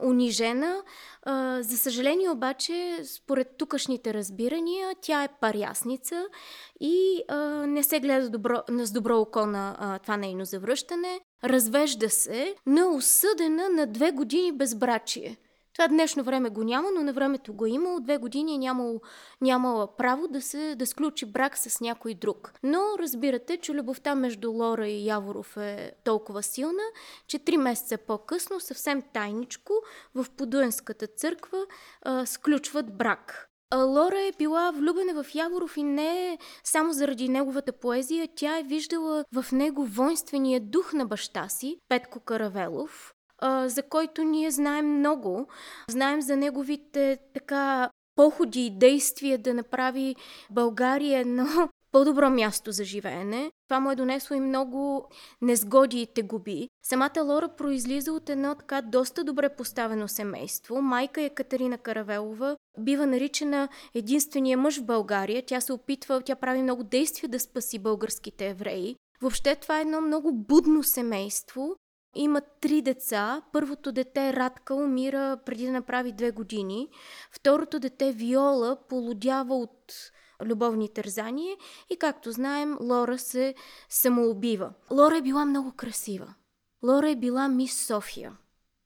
унижена. 0.02 0.82
За 1.60 1.78
съжаление 1.78 2.30
обаче, 2.30 3.00
според 3.04 3.56
тукашните 3.56 4.14
разбирания, 4.14 4.94
тя 5.00 5.24
е 5.24 5.28
парясница 5.40 6.26
и 6.80 7.22
не 7.66 7.82
се 7.82 8.00
гледа 8.00 8.30
добро, 8.30 8.62
с 8.68 8.92
добро 8.92 9.18
око 9.18 9.46
на 9.46 9.98
това 10.02 10.16
нейно 10.16 10.44
завръщане. 10.44 11.20
Развежда 11.44 12.10
се, 12.10 12.54
е 12.66 12.84
осъдена 12.84 13.68
на 13.68 13.86
две 13.86 14.10
години 14.10 14.52
безбрачие. 14.52 15.36
Това 15.78 15.88
днешно 15.88 16.22
време 16.24 16.50
го 16.50 16.64
няма, 16.64 16.88
но 16.94 17.02
на 17.02 17.12
времето 17.12 17.54
го 17.54 17.66
е 17.66 17.70
имало. 17.70 18.00
Две 18.00 18.16
години 18.16 18.54
е 18.54 18.58
нямало, 18.58 19.00
нямала 19.40 19.96
право 19.96 20.28
да 20.28 20.42
се 20.42 20.74
да 20.74 20.86
сключи 20.86 21.26
брак 21.26 21.58
с 21.58 21.80
някой 21.80 22.14
друг. 22.14 22.52
Но 22.62 22.78
разбирате, 22.98 23.56
че 23.56 23.74
любовта 23.74 24.14
между 24.14 24.52
Лора 24.52 24.88
и 24.88 25.06
Яворов 25.06 25.56
е 25.56 25.92
толкова 26.04 26.42
силна, 26.42 26.82
че 27.26 27.38
три 27.38 27.56
месеца 27.56 27.98
по-късно, 27.98 28.60
съвсем 28.60 29.02
тайничко, 29.12 29.72
в 30.14 30.26
Подуенската 30.36 31.06
църква 31.06 31.66
а, 32.02 32.26
сключват 32.26 32.96
брак. 32.96 33.47
Лора 33.74 34.20
е 34.20 34.32
била 34.38 34.70
влюбена 34.70 35.22
в 35.22 35.34
Яворов 35.34 35.76
и 35.76 35.82
не 35.82 36.38
само 36.64 36.92
заради 36.92 37.28
неговата 37.28 37.72
поезия, 37.72 38.28
тя 38.36 38.58
е 38.58 38.62
виждала 38.62 39.24
в 39.34 39.52
него 39.52 39.84
воинствения 39.84 40.60
дух 40.60 40.92
на 40.92 41.06
баща 41.06 41.48
си, 41.48 41.76
Петко 41.88 42.20
Каравелов, 42.20 43.14
за 43.66 43.82
който 43.82 44.22
ние 44.22 44.50
знаем 44.50 44.98
много. 44.98 45.46
Знаем 45.90 46.22
за 46.22 46.36
неговите 46.36 47.18
така 47.34 47.90
походи 48.16 48.60
и 48.60 48.78
действия 48.78 49.38
да 49.38 49.54
направи 49.54 50.16
България 50.50 51.20
едно 51.20 51.46
по-добро 51.92 52.30
място 52.30 52.72
за 52.72 52.84
живеене. 52.84 53.50
Това 53.68 53.80
му 53.80 53.90
е 53.90 53.96
донесло 53.96 54.36
и 54.36 54.40
много 54.40 55.08
незгоди 55.42 56.00
и 56.00 56.06
тегуби. 56.06 56.68
Самата 56.82 57.22
Лора 57.22 57.48
произлиза 57.48 58.12
от 58.12 58.28
едно 58.28 58.54
така 58.54 58.82
доста 58.82 59.24
добре 59.24 59.48
поставено 59.48 60.08
семейство. 60.08 60.82
Майка 60.82 61.22
е 61.22 61.30
Катерина 61.30 61.78
Каравелова, 61.78 62.56
бива 62.78 63.06
наричана 63.06 63.68
единствения 63.94 64.58
мъж 64.58 64.80
в 64.80 64.84
България. 64.84 65.42
Тя 65.46 65.60
се 65.60 65.72
опитва, 65.72 66.20
тя 66.20 66.34
прави 66.36 66.62
много 66.62 66.84
действия 66.84 67.30
да 67.30 67.40
спаси 67.40 67.78
българските 67.78 68.48
евреи. 68.48 68.96
Въобще 69.20 69.56
това 69.56 69.78
е 69.78 69.82
едно 69.82 70.00
много 70.00 70.32
будно 70.32 70.82
семейство. 70.82 71.76
Има 72.16 72.40
три 72.60 72.82
деца. 72.82 73.42
Първото 73.52 73.92
дете 73.92 74.32
Радка 74.32 74.74
умира 74.74 75.38
преди 75.46 75.66
да 75.66 75.72
направи 75.72 76.12
две 76.12 76.30
години. 76.30 76.88
Второто 77.32 77.78
дете 77.78 78.12
Виола 78.12 78.76
полудява 78.88 79.54
от 79.54 79.92
любовни 80.44 80.88
тързания 80.88 81.56
и 81.90 81.96
както 81.96 82.32
знаем, 82.32 82.76
Лора 82.80 83.18
се 83.18 83.54
самоубива. 83.88 84.72
Лора 84.90 85.16
е 85.16 85.22
била 85.22 85.44
много 85.44 85.72
красива. 85.72 86.34
Лора 86.84 87.10
е 87.10 87.16
била 87.16 87.48
мис 87.48 87.86
София 87.86 88.36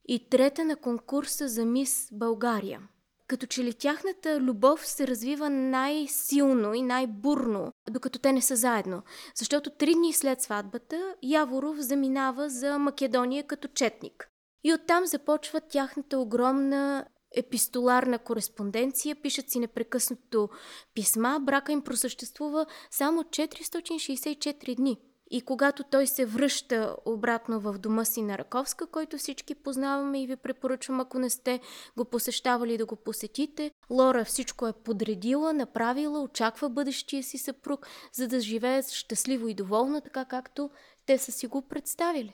и 0.07 0.29
трета 0.29 0.65
на 0.65 0.75
конкурса 0.75 1.47
за 1.47 1.65
мис 1.65 2.09
България. 2.11 2.81
Като 3.27 3.45
че 3.45 3.63
ли 3.63 3.73
тяхната 3.73 4.39
любов 4.39 4.87
се 4.87 5.07
развива 5.07 5.49
най-силно 5.49 6.73
и 6.73 6.81
най-бурно, 6.81 7.71
докато 7.89 8.19
те 8.19 8.33
не 8.33 8.41
са 8.41 8.55
заедно. 8.55 9.03
Защото 9.35 9.69
три 9.69 9.93
дни 9.93 10.13
след 10.13 10.41
сватбата 10.41 11.15
Яворов 11.23 11.77
заминава 11.79 12.49
за 12.49 12.79
Македония 12.79 13.43
като 13.43 13.67
четник. 13.67 14.29
И 14.63 14.73
оттам 14.73 15.05
започва 15.05 15.61
тяхната 15.61 16.19
огромна 16.19 17.05
епистоларна 17.33 18.19
кореспонденция, 18.19 19.15
пишат 19.15 19.49
си 19.49 19.59
непрекъснато 19.59 20.49
писма, 20.93 21.39
брака 21.41 21.71
им 21.71 21.81
просъществува 21.81 22.65
само 22.91 23.23
464 23.23 24.75
дни. 24.75 24.97
И 25.31 25.41
когато 25.41 25.83
той 25.83 26.07
се 26.07 26.25
връща 26.25 26.95
обратно 27.05 27.59
в 27.59 27.77
дома 27.77 28.05
си 28.05 28.21
на 28.21 28.37
Раковска, 28.37 28.87
който 28.87 29.17
всички 29.17 29.55
познаваме 29.55 30.23
и 30.23 30.27
ви 30.27 30.35
препоръчвам, 30.35 30.99
ако 30.99 31.19
не 31.19 31.29
сте 31.29 31.59
го 31.97 32.05
посещавали 32.05 32.77
да 32.77 32.85
го 32.85 32.95
посетите, 32.95 33.71
Лора 33.89 34.25
всичко 34.25 34.67
е 34.67 34.73
подредила, 34.73 35.53
направила, 35.53 36.21
очаква 36.21 36.69
бъдещия 36.69 37.23
си 37.23 37.37
съпруг, 37.37 37.87
за 38.13 38.27
да 38.27 38.39
живее 38.39 38.83
щастливо 38.83 39.47
и 39.47 39.53
доволна, 39.53 40.01
така 40.01 40.25
както 40.25 40.69
те 41.05 41.17
са 41.17 41.31
си 41.31 41.47
го 41.47 41.61
представили. 41.61 42.33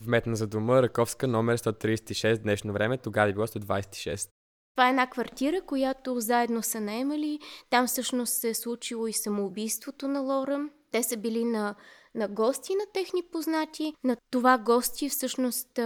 Вметна 0.00 0.36
за 0.36 0.46
дома 0.46 0.82
Раковска 0.82 1.28
номер 1.28 1.58
136 1.58 2.38
днешно 2.38 2.72
време, 2.72 2.98
тогава 2.98 3.30
е 3.30 3.32
било 3.32 3.46
126. 3.46 4.30
Това 4.76 4.86
е 4.86 4.90
една 4.90 5.10
квартира, 5.10 5.62
която 5.66 6.20
заедно 6.20 6.62
са 6.62 6.80
наемали. 6.80 7.38
Там 7.70 7.86
всъщност 7.86 8.32
се 8.32 8.48
е 8.48 8.54
случило 8.54 9.06
и 9.06 9.12
самоубийството 9.12 10.08
на 10.08 10.20
Лора. 10.20 10.68
Те 10.92 11.02
са 11.02 11.16
били 11.16 11.44
на 11.44 11.74
на 12.14 12.28
гости 12.28 12.74
на 12.74 12.84
техни 12.92 13.22
познати. 13.32 13.94
На 14.04 14.16
това 14.30 14.58
гости 14.58 15.08
всъщност 15.08 15.78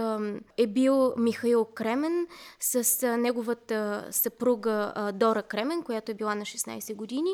е 0.57 0.67
бил 0.67 1.13
Михаил 1.17 1.65
Кремен 1.65 2.27
с 2.59 3.07
неговата 3.17 4.07
съпруга 4.11 5.11
Дора 5.13 5.43
Кремен, 5.43 5.83
която 5.83 6.11
е 6.11 6.15
била 6.15 6.35
на 6.35 6.45
16 6.45 6.95
години. 6.95 7.31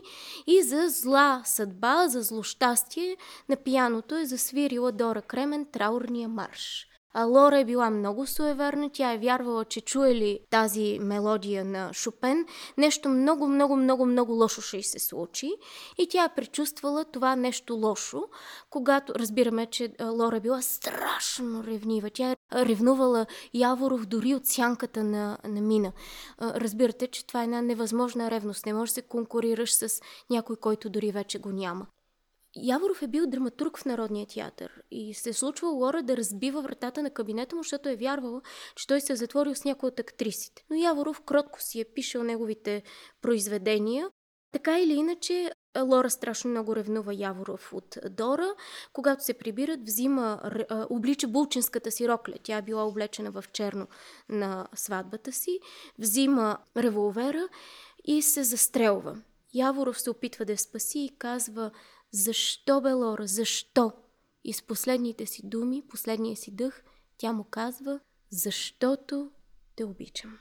И 0.47 0.63
за 0.63 0.89
зла 0.89 1.41
съдба, 1.45 2.07
за 2.07 2.21
злощастие 2.21 3.17
на 3.49 3.55
пияното 3.55 4.15
е 4.15 4.25
засвирила 4.25 4.91
Дора 4.91 5.21
Кремен 5.21 5.65
траурния 5.65 6.29
марш. 6.29 6.90
А 7.13 7.23
Лора 7.25 7.59
е 7.59 7.65
била 7.65 7.89
много 7.89 8.27
суеверна, 8.27 8.89
тя 8.93 9.13
е 9.13 9.17
вярвала, 9.17 9.65
че 9.65 9.81
чуе 9.81 10.15
ли 10.15 10.39
тази 10.49 10.99
мелодия 11.01 11.65
на 11.65 11.93
Шопен, 11.93 12.45
нещо 12.77 13.09
много, 13.09 13.47
много, 13.47 13.75
много, 13.75 14.05
много 14.05 14.33
лошо 14.33 14.61
ще 14.61 14.77
й 14.77 14.83
се 14.83 14.99
случи. 14.99 15.51
И 15.97 16.07
тя 16.09 16.23
е 16.23 16.35
предчувствала 16.35 17.05
това 17.05 17.35
нещо 17.35 17.75
лошо, 17.75 18.23
когато 18.69 19.15
разбираме, 19.15 19.65
че 19.65 19.93
Лора 20.01 20.37
е 20.37 20.39
била 20.39 20.61
страшно 20.61 21.63
ревнива. 21.63 22.09
Тя 22.09 22.31
е 22.31 22.35
ревнувала 22.53 23.25
Яворов 23.53 24.05
дори 24.05 24.35
от 24.35 24.45
сянката 24.45 25.03
на, 25.03 25.37
на 25.43 25.61
мина. 25.61 25.91
Разбирате, 26.41 27.07
че 27.07 27.27
това 27.27 27.41
е 27.41 27.43
една 27.43 27.61
невъзможна 27.61 28.31
ревност. 28.31 28.65
Не 28.65 28.73
можеш 28.73 28.91
да 28.91 28.93
се 28.93 29.01
конкурираш 29.01 29.73
с 29.73 30.01
някой, 30.29 30.55
който 30.55 30.89
дори 30.89 31.11
вече 31.11 31.39
го 31.39 31.49
няма. 31.49 31.87
Яворов 32.55 33.01
е 33.01 33.07
бил 33.07 33.27
драматург 33.27 33.77
в 33.77 33.85
Народния 33.85 34.27
театър 34.27 34.81
и 34.91 35.13
се 35.13 35.29
е 35.29 35.33
случвало 35.33 35.79
Лора 35.79 36.03
да 36.03 36.17
разбива 36.17 36.61
вратата 36.61 37.03
на 37.03 37.09
кабинета 37.09 37.55
му, 37.55 37.63
защото 37.63 37.89
е 37.89 37.95
вярвала, 37.95 38.41
че 38.75 38.87
той 38.87 39.01
се 39.01 39.13
е 39.13 39.15
затворил 39.15 39.55
с 39.55 39.63
някои 39.63 39.87
от 39.87 39.99
актрисите. 39.99 40.65
Но 40.69 40.75
Яворов 40.75 41.21
кротко 41.21 41.61
си 41.61 41.79
е 41.79 41.85
пишел 41.85 42.23
неговите 42.23 42.83
произведения. 43.21 44.09
Така 44.51 44.79
или 44.79 44.93
иначе, 44.93 45.51
Лора 45.81 46.09
страшно 46.09 46.51
много 46.51 46.75
ревнува 46.75 47.13
Яворов 47.13 47.73
от 47.73 47.97
Дора. 48.09 48.55
Когато 48.93 49.23
се 49.23 49.33
прибират, 49.33 49.79
взима, 49.83 50.41
облича 50.89 51.27
булчинската 51.27 51.91
си 51.91 52.07
рокля. 52.07 52.33
Тя 52.43 52.57
е 52.57 52.61
била 52.61 52.83
облечена 52.83 53.31
в 53.31 53.43
черно 53.53 53.87
на 54.29 54.67
сватбата 54.75 55.31
си. 55.31 55.59
Взима 55.99 56.57
револвера 56.77 57.47
и 58.05 58.21
се 58.21 58.43
застрелва. 58.43 59.21
Яворов 59.53 60.01
се 60.01 60.09
опитва 60.09 60.45
да 60.45 60.51
я 60.51 60.57
спаси 60.57 60.99
и 60.99 61.17
казва 61.17 61.71
Защо, 62.11 62.81
бе, 62.81 62.91
Лора, 62.91 63.27
защо? 63.27 63.91
И 64.43 64.53
с 64.53 64.61
последните 64.61 65.25
си 65.25 65.41
думи, 65.43 65.83
последния 65.89 66.37
си 66.37 66.51
дъх, 66.51 66.83
тя 67.17 67.33
му 67.33 67.43
казва 67.43 67.99
Защото 68.29 69.31
те 69.75 69.83
обичам. 69.83 70.39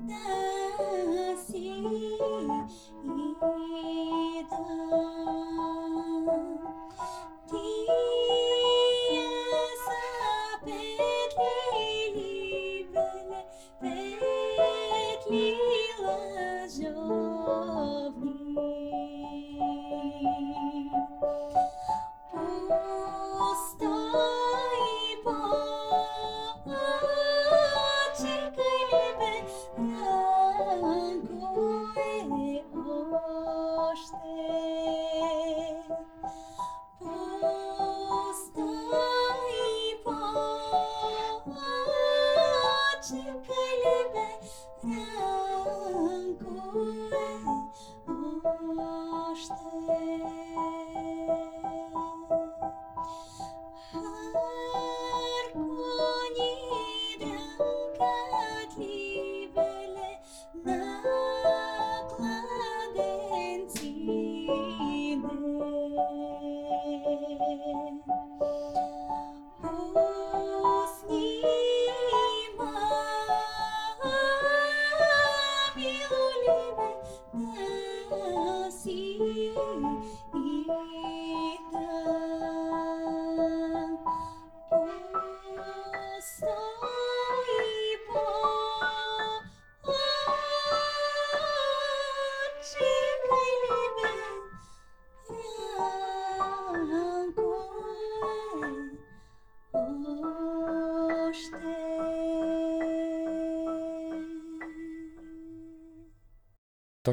nasci. 0.00 1.72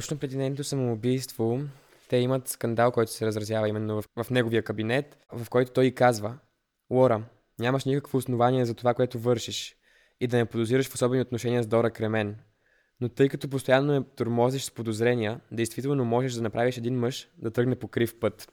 Точно 0.02 0.18
преди 0.18 0.38
нейното 0.38 0.64
самоубийство 0.64 1.60
те 2.10 2.18
имат 2.18 2.48
скандал, 2.48 2.92
който 2.92 3.12
се 3.12 3.26
разразява 3.26 3.70
именно 3.70 4.02
в, 4.02 4.24
в 4.24 4.30
неговия 4.30 4.64
кабинет, 4.64 5.18
в 5.32 5.50
който 5.50 5.72
той 5.72 5.92
казва 5.92 6.38
Лора, 6.90 7.24
нямаш 7.60 7.86
никакво 7.86 8.18
основание 8.18 8.66
за 8.66 8.74
това, 8.74 8.94
което 8.94 9.20
вършиш 9.20 9.76
и 10.20 10.28
да 10.28 10.38
не 10.38 10.46
подозираш 10.46 10.90
в 10.90 10.94
особени 10.94 11.22
отношения 11.22 11.64
с 11.64 11.68
Дора 11.68 11.92
Кремен. 11.92 12.36
Но 13.02 13.10
тъй 13.10 13.30
като 13.30 13.50
постоянно 13.50 13.94
я 13.94 14.04
тормозиш 14.04 14.64
с 14.64 14.72
подозрения, 14.72 15.40
действително 15.52 16.06
можеш 16.06 16.34
да 16.34 16.42
направиш 16.42 16.78
един 16.78 17.00
мъж 17.00 17.30
да 17.38 17.52
тръгне 17.52 17.76
по 17.76 17.88
крив 17.88 18.20
път. 18.20 18.52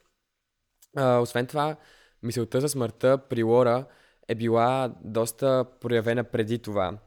А, 0.97 1.19
освен 1.19 1.47
това, 1.47 1.77
мисълта 2.23 2.61
за 2.61 2.69
смъртта 2.69 3.19
при 3.29 3.43
Лора 3.43 3.87
е 4.29 4.35
била 4.35 4.95
доста 5.05 5.65
проявена 5.81 6.25
преди 6.25 6.59
това. 6.59 6.99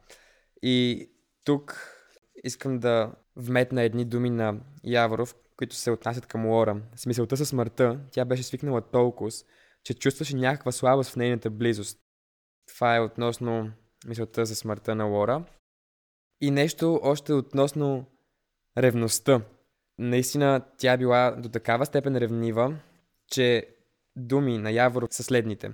И 0.62 1.08
тук 1.44 1.88
искам 2.44 2.78
да 2.78 3.12
вметна 3.36 3.82
едни 3.82 4.04
думи 4.04 4.30
на 4.30 4.60
Яворов, 4.84 5.34
които 5.56 5.76
се 5.76 5.90
отнасят 5.90 6.26
към 6.26 6.46
Лора. 6.46 6.82
С 6.96 7.06
мисълта 7.06 7.36
със 7.36 7.48
смъртта 7.48 8.00
тя 8.10 8.24
беше 8.24 8.42
свикнала 8.42 8.80
толкова, 8.80 9.30
че 9.84 9.94
чувстваше 9.94 10.36
някаква 10.36 10.72
слабост 10.72 11.10
в 11.10 11.16
нейната 11.16 11.50
близост. 11.50 11.98
Това 12.68 12.96
е 12.96 13.00
относно 13.00 13.72
мисълта 14.06 14.46
за 14.46 14.56
смъртта 14.56 14.94
на 14.94 15.04
Лора. 15.04 15.44
И 16.40 16.50
нещо 16.50 17.00
още 17.02 17.32
относно 17.32 18.04
ревността. 18.78 19.40
Наистина 19.98 20.62
тя 20.78 20.96
била 20.96 21.30
до 21.30 21.48
такава 21.48 21.86
степен 21.86 22.16
ревнива, 22.16 22.76
че 23.28 23.66
думи 24.16 24.58
на 24.58 24.70
Яворов 24.70 25.14
са 25.14 25.22
следните. 25.22 25.70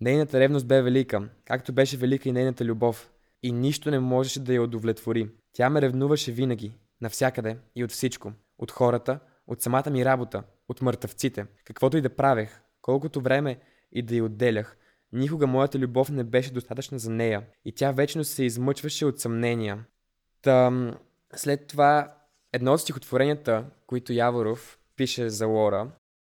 Нейната 0.00 0.40
ревност 0.40 0.66
бе 0.66 0.82
велика, 0.82 1.28
както 1.44 1.72
беше 1.72 1.96
велика 1.96 2.28
и 2.28 2.32
нейната 2.32 2.64
любов, 2.64 3.10
и 3.42 3.52
нищо 3.52 3.90
не 3.90 3.98
можеше 3.98 4.40
да 4.40 4.54
я 4.54 4.62
удовлетвори. 4.62 5.30
Тя 5.52 5.70
ме 5.70 5.82
ревнуваше 5.82 6.32
винаги, 6.32 6.72
навсякъде 7.00 7.58
и 7.76 7.84
от 7.84 7.90
всичко. 7.90 8.32
От 8.58 8.70
хората, 8.70 9.20
от 9.46 9.62
самата 9.62 9.90
ми 9.90 10.04
работа, 10.04 10.42
от 10.68 10.82
мъртъвците. 10.82 11.46
Каквото 11.64 11.96
и 11.96 12.00
да 12.00 12.16
правех, 12.16 12.60
колкото 12.82 13.20
време 13.20 13.60
и 13.92 14.02
да 14.02 14.14
й 14.16 14.22
отделях, 14.22 14.76
никога 15.12 15.46
моята 15.46 15.78
любов 15.78 16.10
не 16.10 16.24
беше 16.24 16.52
достатъчна 16.52 16.98
за 16.98 17.10
нея 17.10 17.42
и 17.64 17.72
тя 17.72 17.92
вечно 17.92 18.24
се 18.24 18.44
измъчваше 18.44 19.06
от 19.06 19.20
съмнения. 19.20 19.84
Та, 20.42 20.72
след 21.36 21.66
това 21.66 22.14
едно 22.52 22.72
от 22.72 22.80
стихотворенията, 22.80 23.64
които 23.86 24.12
Яворов 24.12 24.78
пише 24.96 25.30
за 25.30 25.46
Лора, 25.46 25.90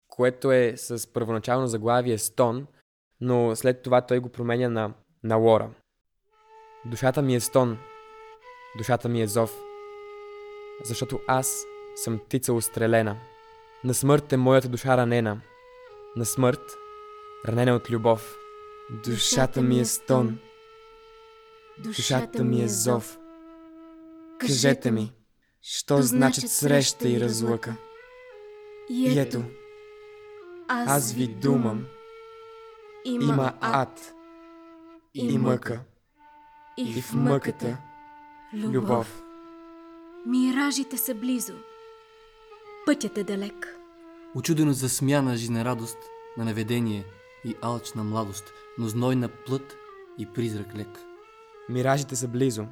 което 0.08 0.52
е 0.52 0.72
с 0.76 1.12
първоначално 1.12 1.66
заглавие 1.66 2.18
Стон, 2.18 2.66
но 3.20 3.56
след 3.56 3.82
това 3.82 4.00
той 4.00 4.18
го 4.18 4.28
променя 4.28 4.68
на, 4.68 4.94
на 5.22 5.36
Лора. 5.36 5.70
Душата 6.84 7.22
ми 7.22 7.34
е 7.34 7.40
стон, 7.40 7.78
Душата 8.78 9.08
ми 9.08 9.22
е 9.22 9.26
зов, 9.26 9.58
защото 10.84 11.20
аз 11.26 11.64
съм 11.94 12.18
птица 12.18 12.52
устрелена. 12.52 13.16
На 13.84 13.94
смърт 13.94 14.32
е 14.32 14.36
моята 14.36 14.68
душа 14.68 14.96
ранена. 14.96 15.40
На 16.16 16.24
смърт, 16.24 16.76
ранена 17.48 17.74
от 17.74 17.90
любов. 17.90 18.36
Душата 19.04 19.62
ми 19.62 19.80
е 19.80 19.84
стон. 19.84 20.38
Душата 21.78 22.44
ми 22.44 22.62
е 22.62 22.68
зов. 22.68 23.18
Кажете 24.38 24.90
ми, 24.90 25.12
що 25.62 26.02
значат 26.02 26.50
среща 26.50 27.08
и 27.08 27.20
разлъка? 27.20 27.74
И 28.90 29.18
ето, 29.18 29.42
аз 30.68 31.12
ви 31.12 31.26
думам. 31.26 31.86
Има 33.04 33.52
ад 33.60 34.14
и 35.14 35.38
мъка. 35.38 35.80
И 36.86 37.02
в 37.02 37.14
мъката 37.14 37.76
Любов. 38.54 39.22
Миражите 40.26 40.96
са 40.96 41.14
близо. 41.14 41.54
Пътят 42.86 43.18
е 43.18 43.24
далек. 43.24 43.78
Очудено 44.34 44.72
засмяна 44.72 45.36
жизнерадост 45.36 45.98
на 46.36 46.44
наведение 46.44 47.04
и 47.44 47.54
алчна 47.62 48.04
младост, 48.04 48.52
но 48.78 48.88
знойна 48.88 49.28
плът 49.28 49.76
и 50.18 50.26
призрак 50.26 50.74
лек. 50.74 50.98
Миражите 51.68 52.16
са 52.16 52.28
близо, 52.28 52.66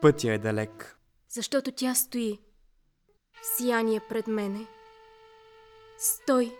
пътя 0.00 0.32
е 0.32 0.38
далек. 0.38 0.98
Защото 1.28 1.72
тя 1.72 1.94
стои. 1.94 2.38
Сияние 3.42 4.00
пред 4.08 4.26
мене. 4.26 4.66
Стой, 5.98 6.52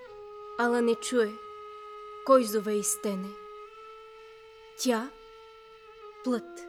ала 0.59 0.83
не 0.83 0.95
чуе. 0.95 1.29
Кой 2.27 2.45
зове 2.45 2.73
и 2.73 2.83
стене? 2.83 3.29
Тя, 4.79 5.11
плът 6.25 6.64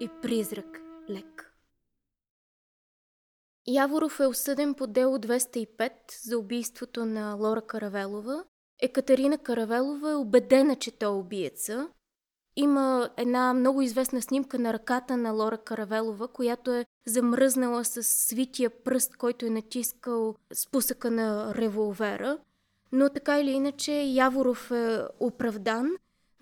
и 0.00 0.08
призрак 0.22 0.80
лек. 1.10 1.52
Яворов 3.66 4.20
е 4.20 4.26
осъден 4.26 4.74
по 4.74 4.86
дело 4.86 5.18
205 5.18 5.92
за 6.22 6.38
убийството 6.38 7.06
на 7.06 7.34
Лора 7.34 7.62
Каравелова. 7.62 8.44
Екатерина 8.82 9.38
Каравелова 9.38 10.10
е 10.10 10.14
убедена, 10.14 10.76
че 10.76 10.90
той 10.90 11.08
е 11.08 11.18
убиеца. 11.18 11.88
Има 12.56 13.10
една 13.16 13.54
много 13.54 13.82
известна 13.82 14.22
снимка 14.22 14.58
на 14.58 14.72
ръката 14.72 15.16
на 15.16 15.30
Лора 15.30 15.58
Каравелова, 15.58 16.28
която 16.28 16.72
е 16.72 16.86
замръзнала 17.06 17.84
с 17.84 18.02
свития 18.02 18.70
пръст, 18.70 19.16
който 19.16 19.46
е 19.46 19.50
натискал 19.50 20.34
спусъка 20.54 21.10
на 21.10 21.54
револвера. 21.54 22.38
Но 22.92 23.08
така 23.08 23.40
или 23.40 23.50
иначе 23.50 23.92
Яворов 23.92 24.70
е 24.70 25.02
оправдан, 25.20 25.90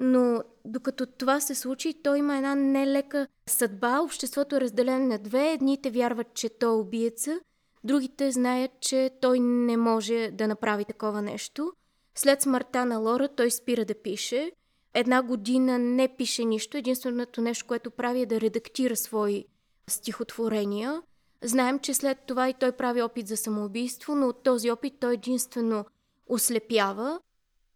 но 0.02 0.42
докато 0.64 1.06
това 1.06 1.40
се 1.40 1.54
случи, 1.54 2.02
той 2.02 2.18
има 2.18 2.36
една 2.36 2.54
нелека 2.54 3.26
съдба. 3.46 4.00
Обществото 4.00 4.56
е 4.56 4.60
разделено 4.60 5.06
на 5.06 5.18
две. 5.18 5.52
Едните 5.52 5.90
вярват, 5.90 6.34
че 6.34 6.48
той 6.48 6.70
е 6.70 6.80
убиеца, 6.80 7.40
другите 7.84 8.30
знаят, 8.30 8.70
че 8.80 9.10
той 9.20 9.40
не 9.40 9.76
може 9.76 10.30
да 10.32 10.48
направи 10.48 10.84
такова 10.84 11.22
нещо. 11.22 11.72
След 12.14 12.42
смъртта 12.42 12.84
на 12.84 12.98
Лора 12.98 13.28
той 13.28 13.50
спира 13.50 13.84
да 13.84 13.94
пише. 13.94 14.52
Една 14.94 15.22
година 15.22 15.78
не 15.78 16.16
пише 16.16 16.44
нищо. 16.44 16.76
Единственото 16.76 17.40
нещо, 17.40 17.66
което 17.66 17.90
прави 17.90 18.20
е 18.20 18.26
да 18.26 18.40
редактира 18.40 18.96
свои 18.96 19.44
стихотворения. 19.88 21.02
Знаем, 21.42 21.78
че 21.78 21.94
след 21.94 22.18
това 22.26 22.48
и 22.48 22.54
той 22.54 22.72
прави 22.72 23.02
опит 23.02 23.28
за 23.28 23.36
самоубийство, 23.36 24.14
но 24.14 24.28
от 24.28 24.42
този 24.42 24.70
опит 24.70 24.94
той 25.00 25.14
единствено 25.14 25.84
ослепява. 26.26 27.20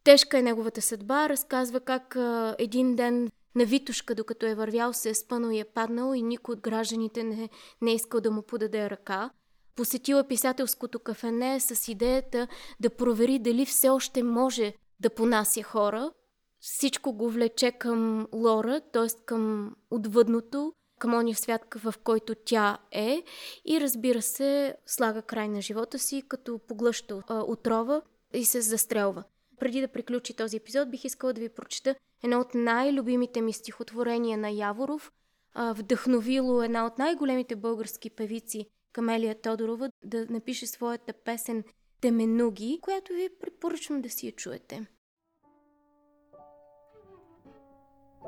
Тежка 0.05 0.39
е 0.39 0.43
неговата 0.43 0.83
съдба. 0.83 1.29
Разказва 1.29 1.81
как 1.81 2.17
а, 2.17 2.57
един 2.59 2.97
ден 2.97 3.31
на 3.55 3.65
Витушка, 3.65 4.15
докато 4.15 4.47
е 4.47 4.55
вървял, 4.55 4.93
се 4.93 5.11
е 5.11 5.15
спънал 5.15 5.51
и 5.51 5.59
е 5.59 5.65
паднал 5.65 6.15
и 6.15 6.23
никой 6.23 6.53
от 6.53 6.61
гражданите 6.61 7.23
не, 7.23 7.49
не 7.83 7.91
е 7.91 7.95
искал 7.95 8.21
да 8.21 8.31
му 8.31 8.43
подаде 8.43 8.91
ръка. 8.91 9.31
Посетила 9.77 10.25
писателското 10.25 10.99
кафене 10.99 11.61
с 11.61 11.89
идеята 11.89 12.49
да 12.81 12.91
провери 12.91 13.39
дали 13.39 13.67
все 13.67 13.89
още 13.89 14.23
може 14.23 14.75
да 15.01 15.11
понася 15.11 15.63
хора. 15.63 16.13
Всичко 16.61 17.13
го 17.13 17.31
влече 17.31 17.73
към 17.73 18.29
Лора, 18.35 18.81
т.е. 18.93 19.25
към 19.27 19.75
отвъдното, 19.91 20.73
към 20.99 21.15
ония 21.15 21.37
свят, 21.37 21.63
в 21.75 21.95
който 22.05 22.35
тя 22.45 22.79
е 22.93 23.23
и 23.65 23.81
разбира 23.81 24.23
се, 24.23 24.77
слага 24.87 25.23
край 25.23 25.49
на 25.49 25.63
живота 25.63 25.99
си, 25.99 26.23
като 26.29 26.59
поглъща 26.69 27.23
отрова 27.29 28.03
и 28.35 28.45
се 28.45 28.61
застрелва. 28.61 29.25
Преди 29.65 29.81
да 29.81 29.89
приключи 29.89 30.37
този 30.37 30.57
епизод, 30.57 30.91
бих 30.91 31.05
искала 31.05 31.33
да 31.33 31.41
ви 31.41 31.49
прочета 31.49 31.95
едно 32.25 32.41
от 32.41 32.55
най-любимите 32.55 33.41
ми 33.41 33.53
стихотворения 33.53 34.39
на 34.39 34.51
Яворов, 34.51 35.13
вдъхновило 35.57 36.63
една 36.63 36.87
от 36.87 36.99
най-големите 36.99 37.57
български 37.57 38.11
певици, 38.11 38.67
Камелия 38.93 39.41
Тодорова, 39.41 39.91
да 40.05 40.27
напише 40.31 40.67
своята 40.67 41.13
песен 41.13 41.65
Теменуги, 42.01 42.79
която 42.83 43.13
ви 43.13 43.29
препоръчвам 43.41 44.03
да 44.03 44.11
си 44.11 44.27
я 44.27 44.33
чуете. 44.33 44.87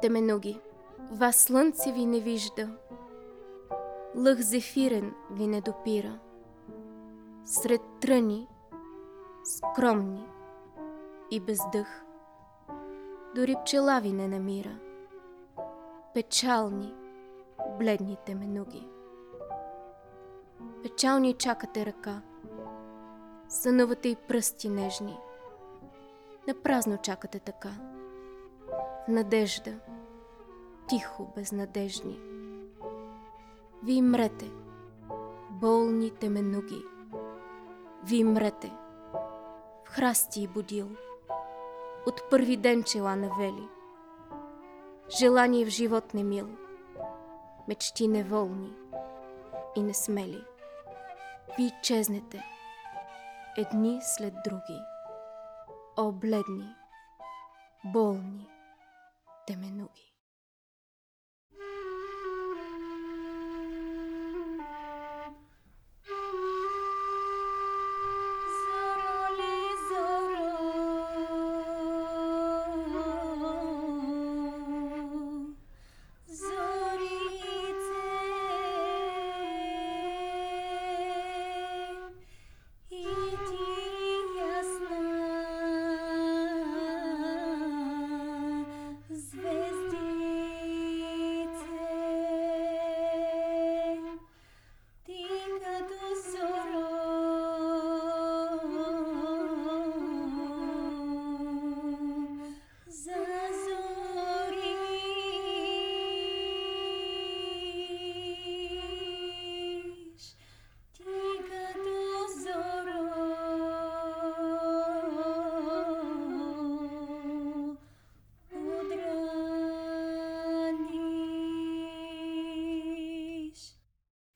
Теменуги. 0.02 0.60
Вас 1.12 1.44
слънце 1.44 1.92
ви 1.92 2.06
не 2.06 2.20
вижда, 2.20 2.78
лъх 4.16 4.40
зефирен 4.40 5.14
ви 5.30 5.46
не 5.46 5.60
допира. 5.60 6.18
Сред 7.44 7.80
тръни, 8.00 8.46
скромни 9.44 10.35
и 11.30 11.40
без 11.40 11.58
дъх, 11.72 12.04
дори 13.34 13.56
пчела 13.62 14.00
ви 14.00 14.12
не 14.12 14.28
намира. 14.28 14.78
Печални, 16.14 16.94
бледните 17.78 18.34
менуги. 18.34 18.88
Печални 20.82 21.32
чакате 21.32 21.86
ръка, 21.86 22.22
сънувате 23.48 24.08
и 24.08 24.16
пръсти 24.16 24.68
нежни. 24.68 25.18
Напразно 26.48 26.98
чакате 26.98 27.38
така. 27.38 27.70
Надежда, 29.08 29.72
тихо, 30.88 31.32
безнадежни. 31.36 32.20
Ви 33.84 34.02
мрете, 34.02 34.50
болни 35.50 36.10
теменуги. 36.10 36.82
Ви 38.04 38.24
мрете, 38.24 38.72
в 39.84 39.88
храсти 39.88 40.42
и 40.42 40.48
будил. 40.48 40.88
От 42.06 42.30
първи 42.30 42.56
ден 42.56 42.82
чела 42.82 43.16
навели. 43.16 43.68
Желание 45.20 45.64
в 45.64 45.68
живот 45.68 46.14
не 46.14 46.24
мил, 46.24 46.48
мечти 47.68 48.08
неволни 48.08 48.72
и 49.76 49.82
несмели. 49.82 50.44
Ви 51.58 51.70
чезнете, 51.82 52.44
едни 53.58 53.98
след 54.02 54.34
други. 54.44 54.80
О, 55.96 56.12
бледни, 56.12 56.74
болни, 57.84 58.48
теменуги. 59.46 60.15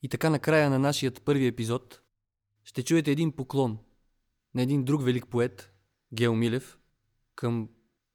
И 0.01 0.09
така 0.09 0.29
накрая 0.29 0.69
на 0.69 0.79
нашият 0.79 1.21
първи 1.21 1.47
епизод 1.47 2.01
ще 2.63 2.83
чуете 2.83 3.11
един 3.11 3.31
поклон 3.31 3.77
на 4.55 4.61
един 4.61 4.83
друг 4.83 5.03
велик 5.03 5.27
поет, 5.27 5.73
Гео 6.13 6.35
Милев, 6.35 6.79
към 7.35 7.69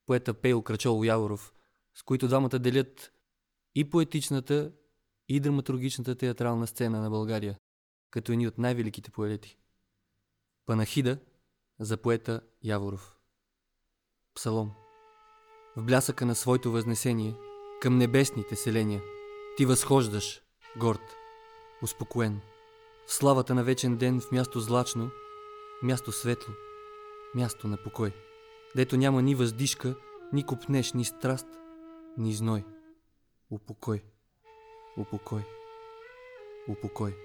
поета 0.07 0.35
Пейл 0.35 0.63
Крачол 0.63 1.05
Яворов, 1.05 1.55
с 1.95 2.03
които 2.03 2.29
двамата 2.29 2.59
делят 2.59 3.13
и 3.75 3.91
поетичната, 3.91 4.73
и 5.29 5.41
драматургичната 5.41 6.15
театрална 6.15 6.67
сцена 6.67 7.01
на 7.01 7.11
България, 7.11 7.59
като 8.11 8.33
едни 8.33 8.49
от 8.49 8.59
най-великите 8.59 9.11
поети. 9.11 9.59
Панахида 10.67 11.19
за 11.81 11.97
поета 11.97 12.41
Яворов. 12.63 13.17
Псалом. 14.35 14.73
В 15.77 15.83
блясъка 15.83 16.27
на 16.27 16.35
своето 16.35 16.73
възнесение 16.73 17.35
към 17.83 17.99
небесните 17.99 18.57
селения 18.57 19.03
ти 19.57 19.67
възхождаш, 19.67 20.43
горд, 20.79 21.17
успокоен. 21.87 22.41
В 23.07 23.13
славата 23.13 23.55
на 23.55 23.65
вечен 23.65 23.97
ден 23.97 24.21
в 24.21 24.33
място 24.33 24.61
злачно, 24.61 25.11
място 25.83 26.13
светло, 26.13 26.55
място 27.35 27.69
на 27.69 27.77
покой, 27.77 28.13
дето 28.77 28.97
няма 28.97 29.23
ни 29.23 29.35
въздишка, 29.35 29.95
ни 30.33 30.47
купнеш, 30.47 30.93
ни 30.93 31.05
страст, 31.05 31.47
ни 32.19 32.33
зной. 32.33 32.65
Упокой, 33.51 34.03
упокой, 34.99 35.43
упокой. 36.69 37.17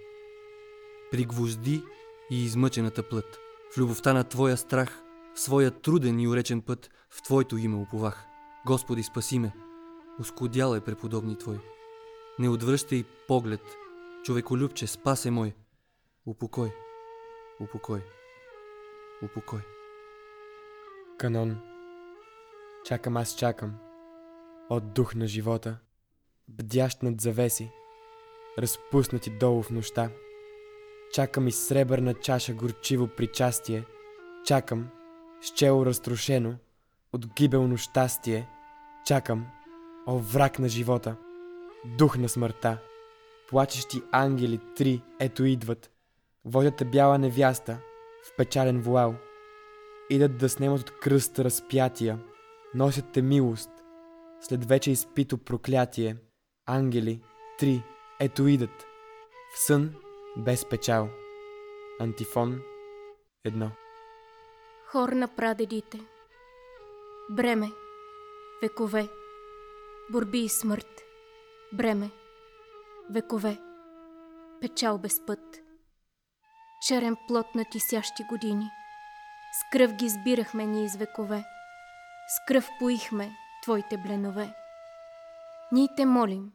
Пригвозди 1.12 1.84
и 2.30 2.45
измъчената 2.45 3.03
плът. 3.09 3.39
В 3.74 3.78
любовта 3.78 4.14
на 4.14 4.24
Твоя 4.24 4.57
страх, 4.57 5.03
в 5.36 5.39
своя 5.39 5.72
труден 5.72 6.20
и 6.20 6.28
уречен 6.28 6.62
път, 6.62 6.89
в 7.09 7.22
Твоето 7.22 7.57
име 7.57 7.76
уповах. 7.76 8.26
Господи, 8.66 9.03
спаси 9.03 9.39
ме. 9.39 9.53
Оскудял 10.20 10.76
е 10.76 10.82
преподобни 10.82 11.38
Твой. 11.38 11.59
Не 12.39 12.49
отвръщай 12.49 13.03
поглед, 13.28 13.62
човеколюбче, 14.24 14.88
спасе 14.88 15.32
мой. 15.32 15.55
Упокой, 16.26 16.72
упокой, 17.59 18.01
упокой. 19.22 19.61
Канон. 21.17 21.61
Чакам 22.86 23.17
аз 23.17 23.36
чакам. 23.36 23.80
От 24.69 24.93
дух 24.93 25.15
на 25.15 25.28
живота. 25.28 25.80
Бдящ 26.47 27.01
над 27.01 27.22
завеси. 27.22 27.72
Разпуснати 28.57 29.30
долу 29.30 29.61
в 29.61 29.69
нощта. 29.69 30.11
Чакам 31.13 31.47
и 31.47 31.51
сребърна 31.51 32.13
чаша 32.13 32.53
горчиво 32.53 33.07
причастие. 33.07 33.84
Чакам, 34.45 34.89
с 35.41 35.53
чело 35.53 35.86
разтрошено, 35.86 36.55
от 37.13 37.26
гибелно 37.26 37.78
щастие. 37.78 38.49
Чакам, 39.05 39.47
о 40.07 40.17
враг 40.17 40.59
на 40.59 40.69
живота, 40.69 41.15
дух 41.86 42.17
на 42.17 42.30
смъртта. 42.30 42.82
Плачещи 43.52 44.04
ангели 44.12 44.60
три, 44.76 45.02
ето 45.20 45.45
идват. 45.45 45.91
Водят 46.45 46.91
бяла 46.91 47.18
невяста, 47.18 47.78
в 48.24 48.36
печален 48.38 48.82
вуал. 48.82 49.16
Идат 50.10 50.38
да 50.38 50.49
снемат 50.49 50.80
от 50.80 50.99
кръста 50.99 51.43
разпятия, 51.43 52.20
носят 52.74 53.06
те 53.14 53.22
милост, 53.22 53.70
след 54.41 54.66
вече 54.66 54.91
изпито 54.91 55.38
проклятие. 55.38 56.18
Ангели, 56.66 57.24
три, 57.60 57.84
ето 58.20 58.47
идат, 58.47 58.86
в 59.56 59.60
сън 59.60 59.95
без 60.38 60.70
печал. 60.70 61.10
Антифон 61.99 62.62
едно. 63.43 63.72
Хор 64.88 65.10
на 65.10 65.28
прадедите. 65.28 65.99
Бреме. 67.30 67.72
Векове. 68.62 69.08
Борби 70.12 70.39
и 70.39 70.49
смърт. 70.49 71.02
Бреме. 71.74 72.12
Векове. 73.14 73.57
Печал 74.62 74.97
без 74.97 75.26
път. 75.26 75.39
Черен 76.88 77.18
плод 77.28 77.55
на 77.55 77.66
тисящи 77.66 78.24
години. 78.24 78.70
С 79.53 79.72
кръв 79.72 79.93
ги 79.93 80.05
избирахме 80.05 80.66
ние 80.66 80.86
из 80.86 80.95
векове. 80.95 81.43
С 82.28 82.47
кръв 82.47 82.70
поихме 82.80 83.32
твоите 83.64 83.97
бленове. 83.97 84.53
Ние 85.72 85.88
те 85.97 86.05
молим. 86.05 86.51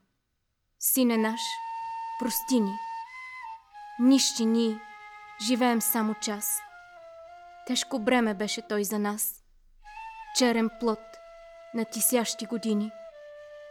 Сине 0.79 1.17
наш, 1.17 1.41
прости 2.21 2.61
ни. 2.61 2.73
Нищи 4.01 4.47
ние, 4.47 4.81
живеем 5.47 5.81
само 5.81 6.15
час. 6.15 6.59
Тежко 7.67 7.99
бреме 7.99 8.35
беше 8.35 8.63
той 8.63 8.85
за 8.85 8.99
нас. 8.99 9.35
Черен 10.39 10.71
плод 10.81 11.01
на 11.75 11.85
тисящи 11.85 12.47
години. 12.47 12.91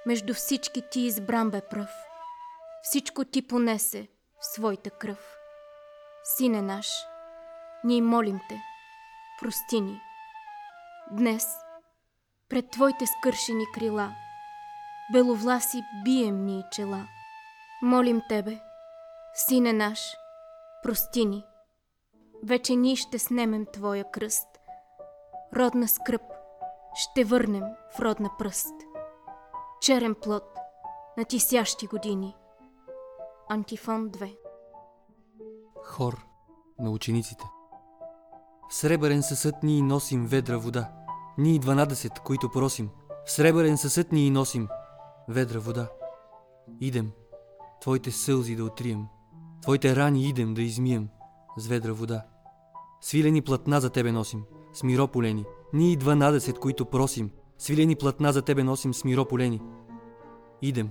Между 0.05 0.33
всички 0.33 0.83
ти 0.91 1.01
избран 1.01 1.49
бе 1.49 1.61
пръв. 1.61 2.04
Всичко 2.85 3.25
ти 3.25 3.47
понесе 3.47 4.07
в 4.39 4.45
своята 4.45 4.89
кръв. 4.89 5.37
Сине 6.23 6.61
наш, 6.61 6.87
ние 7.83 8.01
молим 8.01 8.39
те, 8.49 8.61
прости 9.41 9.81
ни. 9.81 10.01
Днес, 11.11 11.47
пред 12.49 12.69
твоите 12.69 13.05
скършени 13.07 13.65
крила, 13.73 14.15
беловласи 15.11 15.83
бием 16.03 16.45
ни 16.45 16.63
чела. 16.71 17.07
Молим 17.81 18.21
тебе, 18.29 18.59
сине 19.33 19.73
наш, 19.73 19.99
прости 20.83 21.25
ни. 21.25 21.45
Вече 22.43 22.75
ние 22.75 22.95
ще 22.95 23.19
снемем 23.19 23.65
твоя 23.73 24.11
кръст. 24.11 24.47
Родна 25.55 25.87
скръп 25.87 26.21
ще 26.93 27.23
върнем 27.23 27.63
в 27.95 27.99
родна 27.99 28.29
пръст. 28.37 28.75
Черен 29.81 30.15
плод 30.21 30.43
на 31.17 31.25
тисящи 31.25 31.87
години. 31.87 32.35
Антифон 33.49 34.09
2 34.09 34.35
Хор 35.83 36.25
на 36.79 36.91
учениците. 36.91 37.45
В 38.69 38.75
сребърен 38.75 39.23
съсъд 39.23 39.55
ние 39.63 39.81
носим 39.81 40.27
ведра 40.27 40.57
вода. 40.57 40.91
Ние 41.37 41.59
12, 41.59 42.19
които 42.19 42.51
просим. 42.51 42.89
В 43.25 43.31
сребърен 43.31 43.77
съсъд 43.77 44.11
ние 44.11 44.31
носим 44.31 44.67
ведра 45.29 45.59
вода. 45.59 45.89
Идем, 46.81 47.11
твоите 47.81 48.11
сълзи 48.11 48.55
да 48.55 48.63
отрием. 48.63 49.05
Твоите 49.61 49.95
рани 49.95 50.29
идем 50.29 50.53
да 50.53 50.61
измием 50.61 51.09
с 51.57 51.67
ведра 51.67 51.93
вода. 51.93 52.25
Свилени 53.01 53.41
платна 53.41 53.81
за 53.81 53.89
тебе 53.89 54.11
носим, 54.11 54.43
с 54.73 54.83
мирополени. 54.83 55.45
Ние 55.73 55.97
12, 55.97 56.59
които 56.59 56.85
просим. 56.85 57.31
Свилени 57.57 57.95
платна 57.95 58.33
за 58.33 58.41
тебе 58.41 58.63
носим 58.63 58.93
с 58.93 59.03
мирополени. 59.03 59.61
Идем, 60.61 60.89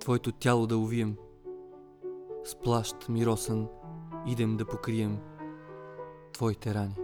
твоето 0.00 0.32
тяло 0.32 0.66
да 0.66 0.78
увием. 0.78 1.16
С 2.44 2.54
плащ 2.54 3.08
миросън 3.08 3.68
идем 4.26 4.56
да 4.56 4.66
покрием 4.66 5.20
твоите 6.32 6.74
рани. 6.74 6.96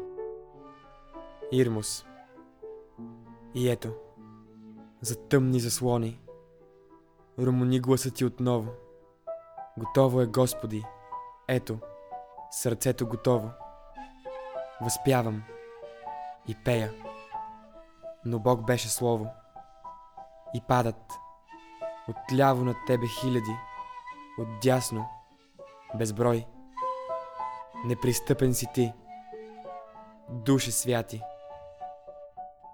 Ирмус. 1.53 2.07
И 3.55 3.71
ето, 3.71 3.95
за 5.01 5.17
тъмни 5.17 5.61
заслони, 5.61 6.21
румони 7.39 7.81
гласа 7.81 8.11
ти 8.11 8.25
отново. 8.25 8.71
Готово 9.79 10.21
е, 10.21 10.27
Господи, 10.27 10.85
ето, 11.49 11.79
сърцето 12.51 13.07
готово. 13.07 13.51
Възпявам 14.81 15.43
и 16.49 16.57
пея, 16.65 16.93
но 18.25 18.39
Бог 18.39 18.67
беше 18.67 18.89
Слово. 18.89 19.27
И 20.55 20.61
падат 20.69 21.19
отляво 22.09 22.65
над 22.65 22.77
Тебе 22.87 23.07
хиляди, 23.21 23.57
отдясно, 24.39 25.07
безброй. 25.95 26.47
Непристъпен 27.85 28.55
си 28.55 28.67
Ти, 28.75 28.93
Душе 30.29 30.71
святи, 30.71 31.23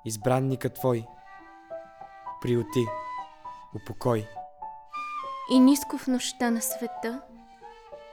избранника 0.05 0.71
Твой, 0.71 1.07
приоти, 2.43 2.87
упокой. 3.75 4.29
И 5.51 5.61
ниско 5.61 5.99
в 5.99 6.07
нощта 6.07 6.51
на 6.51 6.63
света, 6.63 7.23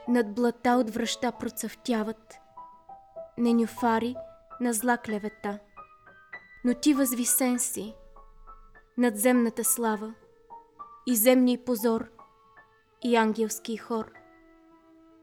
над 0.08 0.34
блата 0.34 0.70
от 0.70 0.90
връща 0.90 1.32
процъфтяват, 1.32 2.40
ненюфари 3.38 4.16
на 4.60 4.72
зла 4.72 4.98
клевета. 4.98 5.58
Но 6.64 6.74
ти 6.74 6.94
възвисен 6.94 7.58
си, 7.58 7.94
над 8.98 9.16
земната 9.16 9.64
слава, 9.64 10.14
и 11.06 11.16
земни 11.16 11.58
позор, 11.58 12.08
и 13.04 13.16
ангелски 13.16 13.76
хор. 13.76 14.21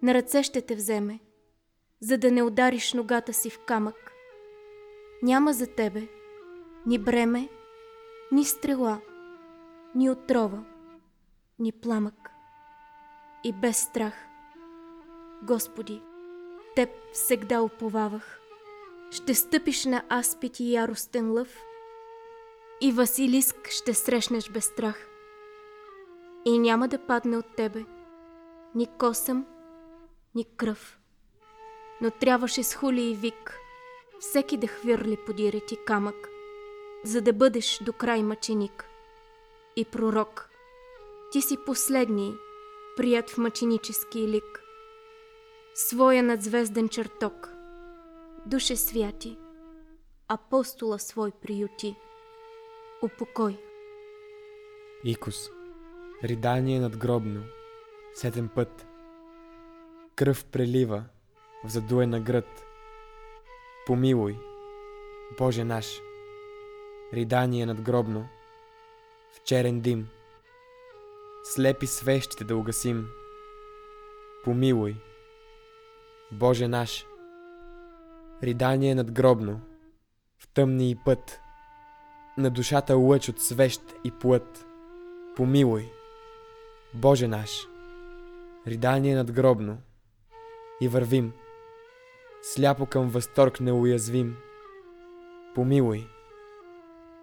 На 0.02 0.14
ръце 0.14 0.44
ще 0.44 0.62
те 0.62 0.76
вземе, 0.76 1.20
за 2.00 2.18
да 2.18 2.32
не 2.32 2.44
удариш 2.44 2.94
ногата 2.94 3.34
си 3.34 3.50
в 3.50 3.60
камък. 3.60 4.12
Няма 5.24 5.54
за 5.54 5.68
тебе 5.68 6.08
ни 6.86 7.00
бреме, 7.00 7.50
ни 8.32 8.46
стрела, 8.46 9.02
ни 9.96 10.10
отрова, 10.10 10.64
ни 11.60 11.72
пламък. 11.72 12.30
И 13.44 13.54
без 13.54 13.78
страх, 13.78 14.14
Господи, 15.44 16.02
Теб 16.76 16.90
всегда 17.14 17.62
уповавах. 17.62 18.40
Ще 19.12 19.34
стъпиш 19.34 19.86
на 19.86 20.04
аспит 20.20 20.60
и 20.60 20.74
яростен 20.74 21.32
лъв 21.32 21.58
и 22.82 22.92
Василиск 22.92 23.70
ще 23.70 23.94
срещнеш 23.94 24.50
без 24.50 24.66
страх. 24.66 25.08
И 26.46 26.60
няма 26.60 26.88
да 26.88 27.06
падне 27.06 27.38
от 27.38 27.56
тебе 27.56 27.86
ни 28.76 28.88
косъм, 29.00 29.46
ни 30.40 30.46
кръв. 30.58 31.00
Но 32.02 32.12
трябваше 32.12 32.64
с 32.64 32.76
хули 32.76 33.02
и 33.02 33.16
вик 33.16 33.60
всеки 34.20 34.58
да 34.58 34.68
хвърли 34.68 35.18
подире 35.26 35.60
ти 35.60 35.78
камък, 35.86 36.30
за 37.04 37.22
да 37.22 37.34
бъдеш 37.34 37.80
до 37.86 37.94
край 37.94 38.24
мъченик. 38.24 38.86
И 39.76 39.86
пророк, 39.86 40.50
ти 41.32 41.42
си 41.42 41.58
последний, 41.66 42.32
прият 42.98 43.30
в 43.30 43.38
мъченически 43.38 44.28
лик. 44.28 44.64
Своя 45.76 46.24
надзвезден 46.24 46.90
чертог, 46.90 47.50
душе 48.46 48.76
святи, 48.76 49.38
апостола 50.28 51.00
свой 51.00 51.32
приюти. 51.32 51.96
Упокой. 53.02 53.58
Икос. 55.04 55.50
Ридание 56.24 56.80
надгробно. 56.80 57.44
Сетен 58.14 58.50
път. 58.56 58.89
Кръв 60.20 60.46
прелива 60.46 61.04
в 61.66 61.70
задуена 61.70 62.20
град. 62.20 62.66
Помилуй, 63.88 64.38
Боже 65.38 65.64
наш. 65.64 66.02
Ридание 67.14 67.66
надгробно. 67.66 68.28
В 69.34 69.44
черен 69.44 69.82
дим. 69.82 70.08
Слепи 71.44 71.88
свещите 71.88 72.44
да 72.44 72.56
угасим. 72.56 73.08
Помилуй, 74.44 74.96
Боже 76.32 76.68
наш. 76.68 77.06
Ридание 78.44 78.96
надгробно. 78.96 79.62
В 80.38 80.48
тъмни 80.48 80.92
и 80.92 80.96
път. 81.06 81.40
на 82.38 82.50
душата 82.50 82.96
лъч 82.96 83.30
от 83.30 83.42
свещ 83.42 83.82
и 84.04 84.12
плът. 84.12 84.66
Помилуй, 85.36 85.92
Боже 86.94 87.28
наш, 87.28 87.68
ридание 88.68 89.16
надгробно 89.16 89.78
и 90.82 90.88
вървим, 90.88 91.34
сляпо 92.42 92.86
към 92.86 93.10
възторг 93.10 93.60
неуязвим. 93.60 94.38
Помилуй, 95.56 96.08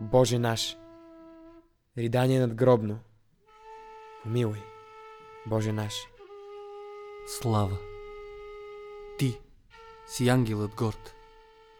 Боже 0.01 0.39
наш, 0.39 0.77
ридание 1.99 2.41
надгробно, 2.41 2.99
помилуй, 4.23 4.63
Боже 5.47 5.73
наш. 5.73 5.95
Слава. 7.27 7.77
Ти 9.19 9.41
си 10.07 10.29
ангелът 10.29 10.75
горд. 10.75 11.15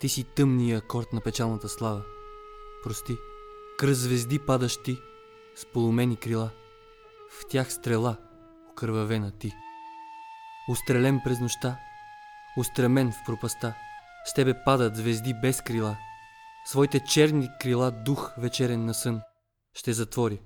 Ти 0.01 0.09
си 0.09 0.25
тъмния 0.25 0.79
акорд 0.79 1.13
на 1.13 1.21
печалната 1.21 1.69
слава. 1.69 2.03
Прости, 2.83 3.17
кръст 3.79 4.01
звезди 4.01 4.39
падаш 4.39 4.77
ти, 4.77 4.99
с 5.55 5.67
полумени 5.67 6.17
крила. 6.17 6.51
В 7.31 7.47
тях 7.49 7.73
стрела, 7.73 8.17
окървавена 8.71 9.31
ти. 9.31 9.53
Устрелен 10.69 11.21
през 11.25 11.41
нощта, 11.41 11.79
устремен 12.57 13.13
в 13.13 13.25
пропаста, 13.27 13.75
с 14.25 14.35
тебе 14.35 14.65
падат 14.65 14.97
звезди 14.97 15.35
без 15.35 15.61
крила. 15.61 15.97
Своите 16.65 17.01
черни 17.01 17.49
крила 17.61 17.91
дух 17.91 18.35
вечерен 18.39 18.85
на 18.85 18.95
сън 18.95 19.23
ще 19.75 19.93
затвори. 19.93 20.41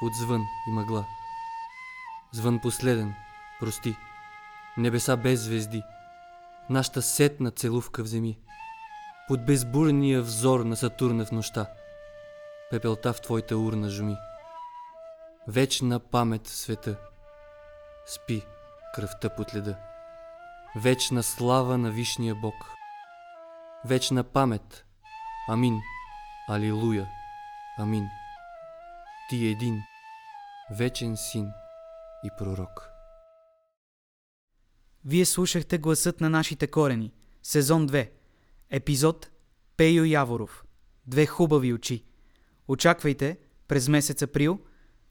Под 0.00 0.14
звън 0.14 0.40
и 0.68 0.70
мъгла. 0.70 1.06
Звън 2.32 2.60
последен, 2.60 3.14
прости, 3.60 3.96
небеса 4.76 5.16
без 5.16 5.40
звезди, 5.40 5.82
нашата 6.70 7.02
сетна 7.02 7.50
целувка 7.50 8.02
в 8.02 8.06
земи, 8.06 8.38
под 9.28 9.46
безбурния 9.46 10.22
взор 10.22 10.60
на 10.60 10.76
Сатурна 10.76 11.24
в 11.24 11.32
нощта, 11.32 11.66
пепелта 12.70 13.12
в 13.12 13.20
твоята 13.20 13.58
урна 13.58 13.90
жуми. 13.90 14.16
Вечна 15.48 16.00
памет 16.00 16.46
в 16.46 16.56
света, 16.56 16.96
спи 18.06 18.42
кръвта 18.94 19.28
под 19.28 19.54
леда. 19.54 19.76
Вечна 20.76 21.22
слава 21.22 21.78
на 21.78 21.90
Вишния 21.90 22.34
Бог. 22.34 22.54
Вечна 23.84 24.24
памет. 24.24 24.84
Амин. 25.48 25.80
Алилуя. 26.48 27.08
Амин. 27.78 28.08
Ти 29.30 29.46
един, 29.46 29.82
вечен 30.70 31.16
син 31.16 31.50
и 32.24 32.30
пророк. 32.38 32.90
Вие 35.04 35.24
слушахте 35.24 35.78
гласът 35.78 36.20
на 36.20 36.30
нашите 36.30 36.66
корени. 36.66 37.12
Сезон 37.42 37.88
2. 37.88 38.10
Епизод 38.70 39.30
Пейо 39.76 40.04
Яворов. 40.04 40.64
Две 41.06 41.26
хубави 41.26 41.72
очи. 41.72 42.04
Очаквайте 42.68 43.38
през 43.68 43.88
месец 43.88 44.22
април 44.22 44.60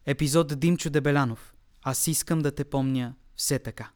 епизод 0.05 0.59
Димчо 0.59 0.89
Дебелянов. 0.89 1.55
Аз 1.83 2.07
искам 2.07 2.39
да 2.39 2.51
те 2.51 2.65
помня 2.65 3.15
все 3.37 3.59
така. 3.59 3.91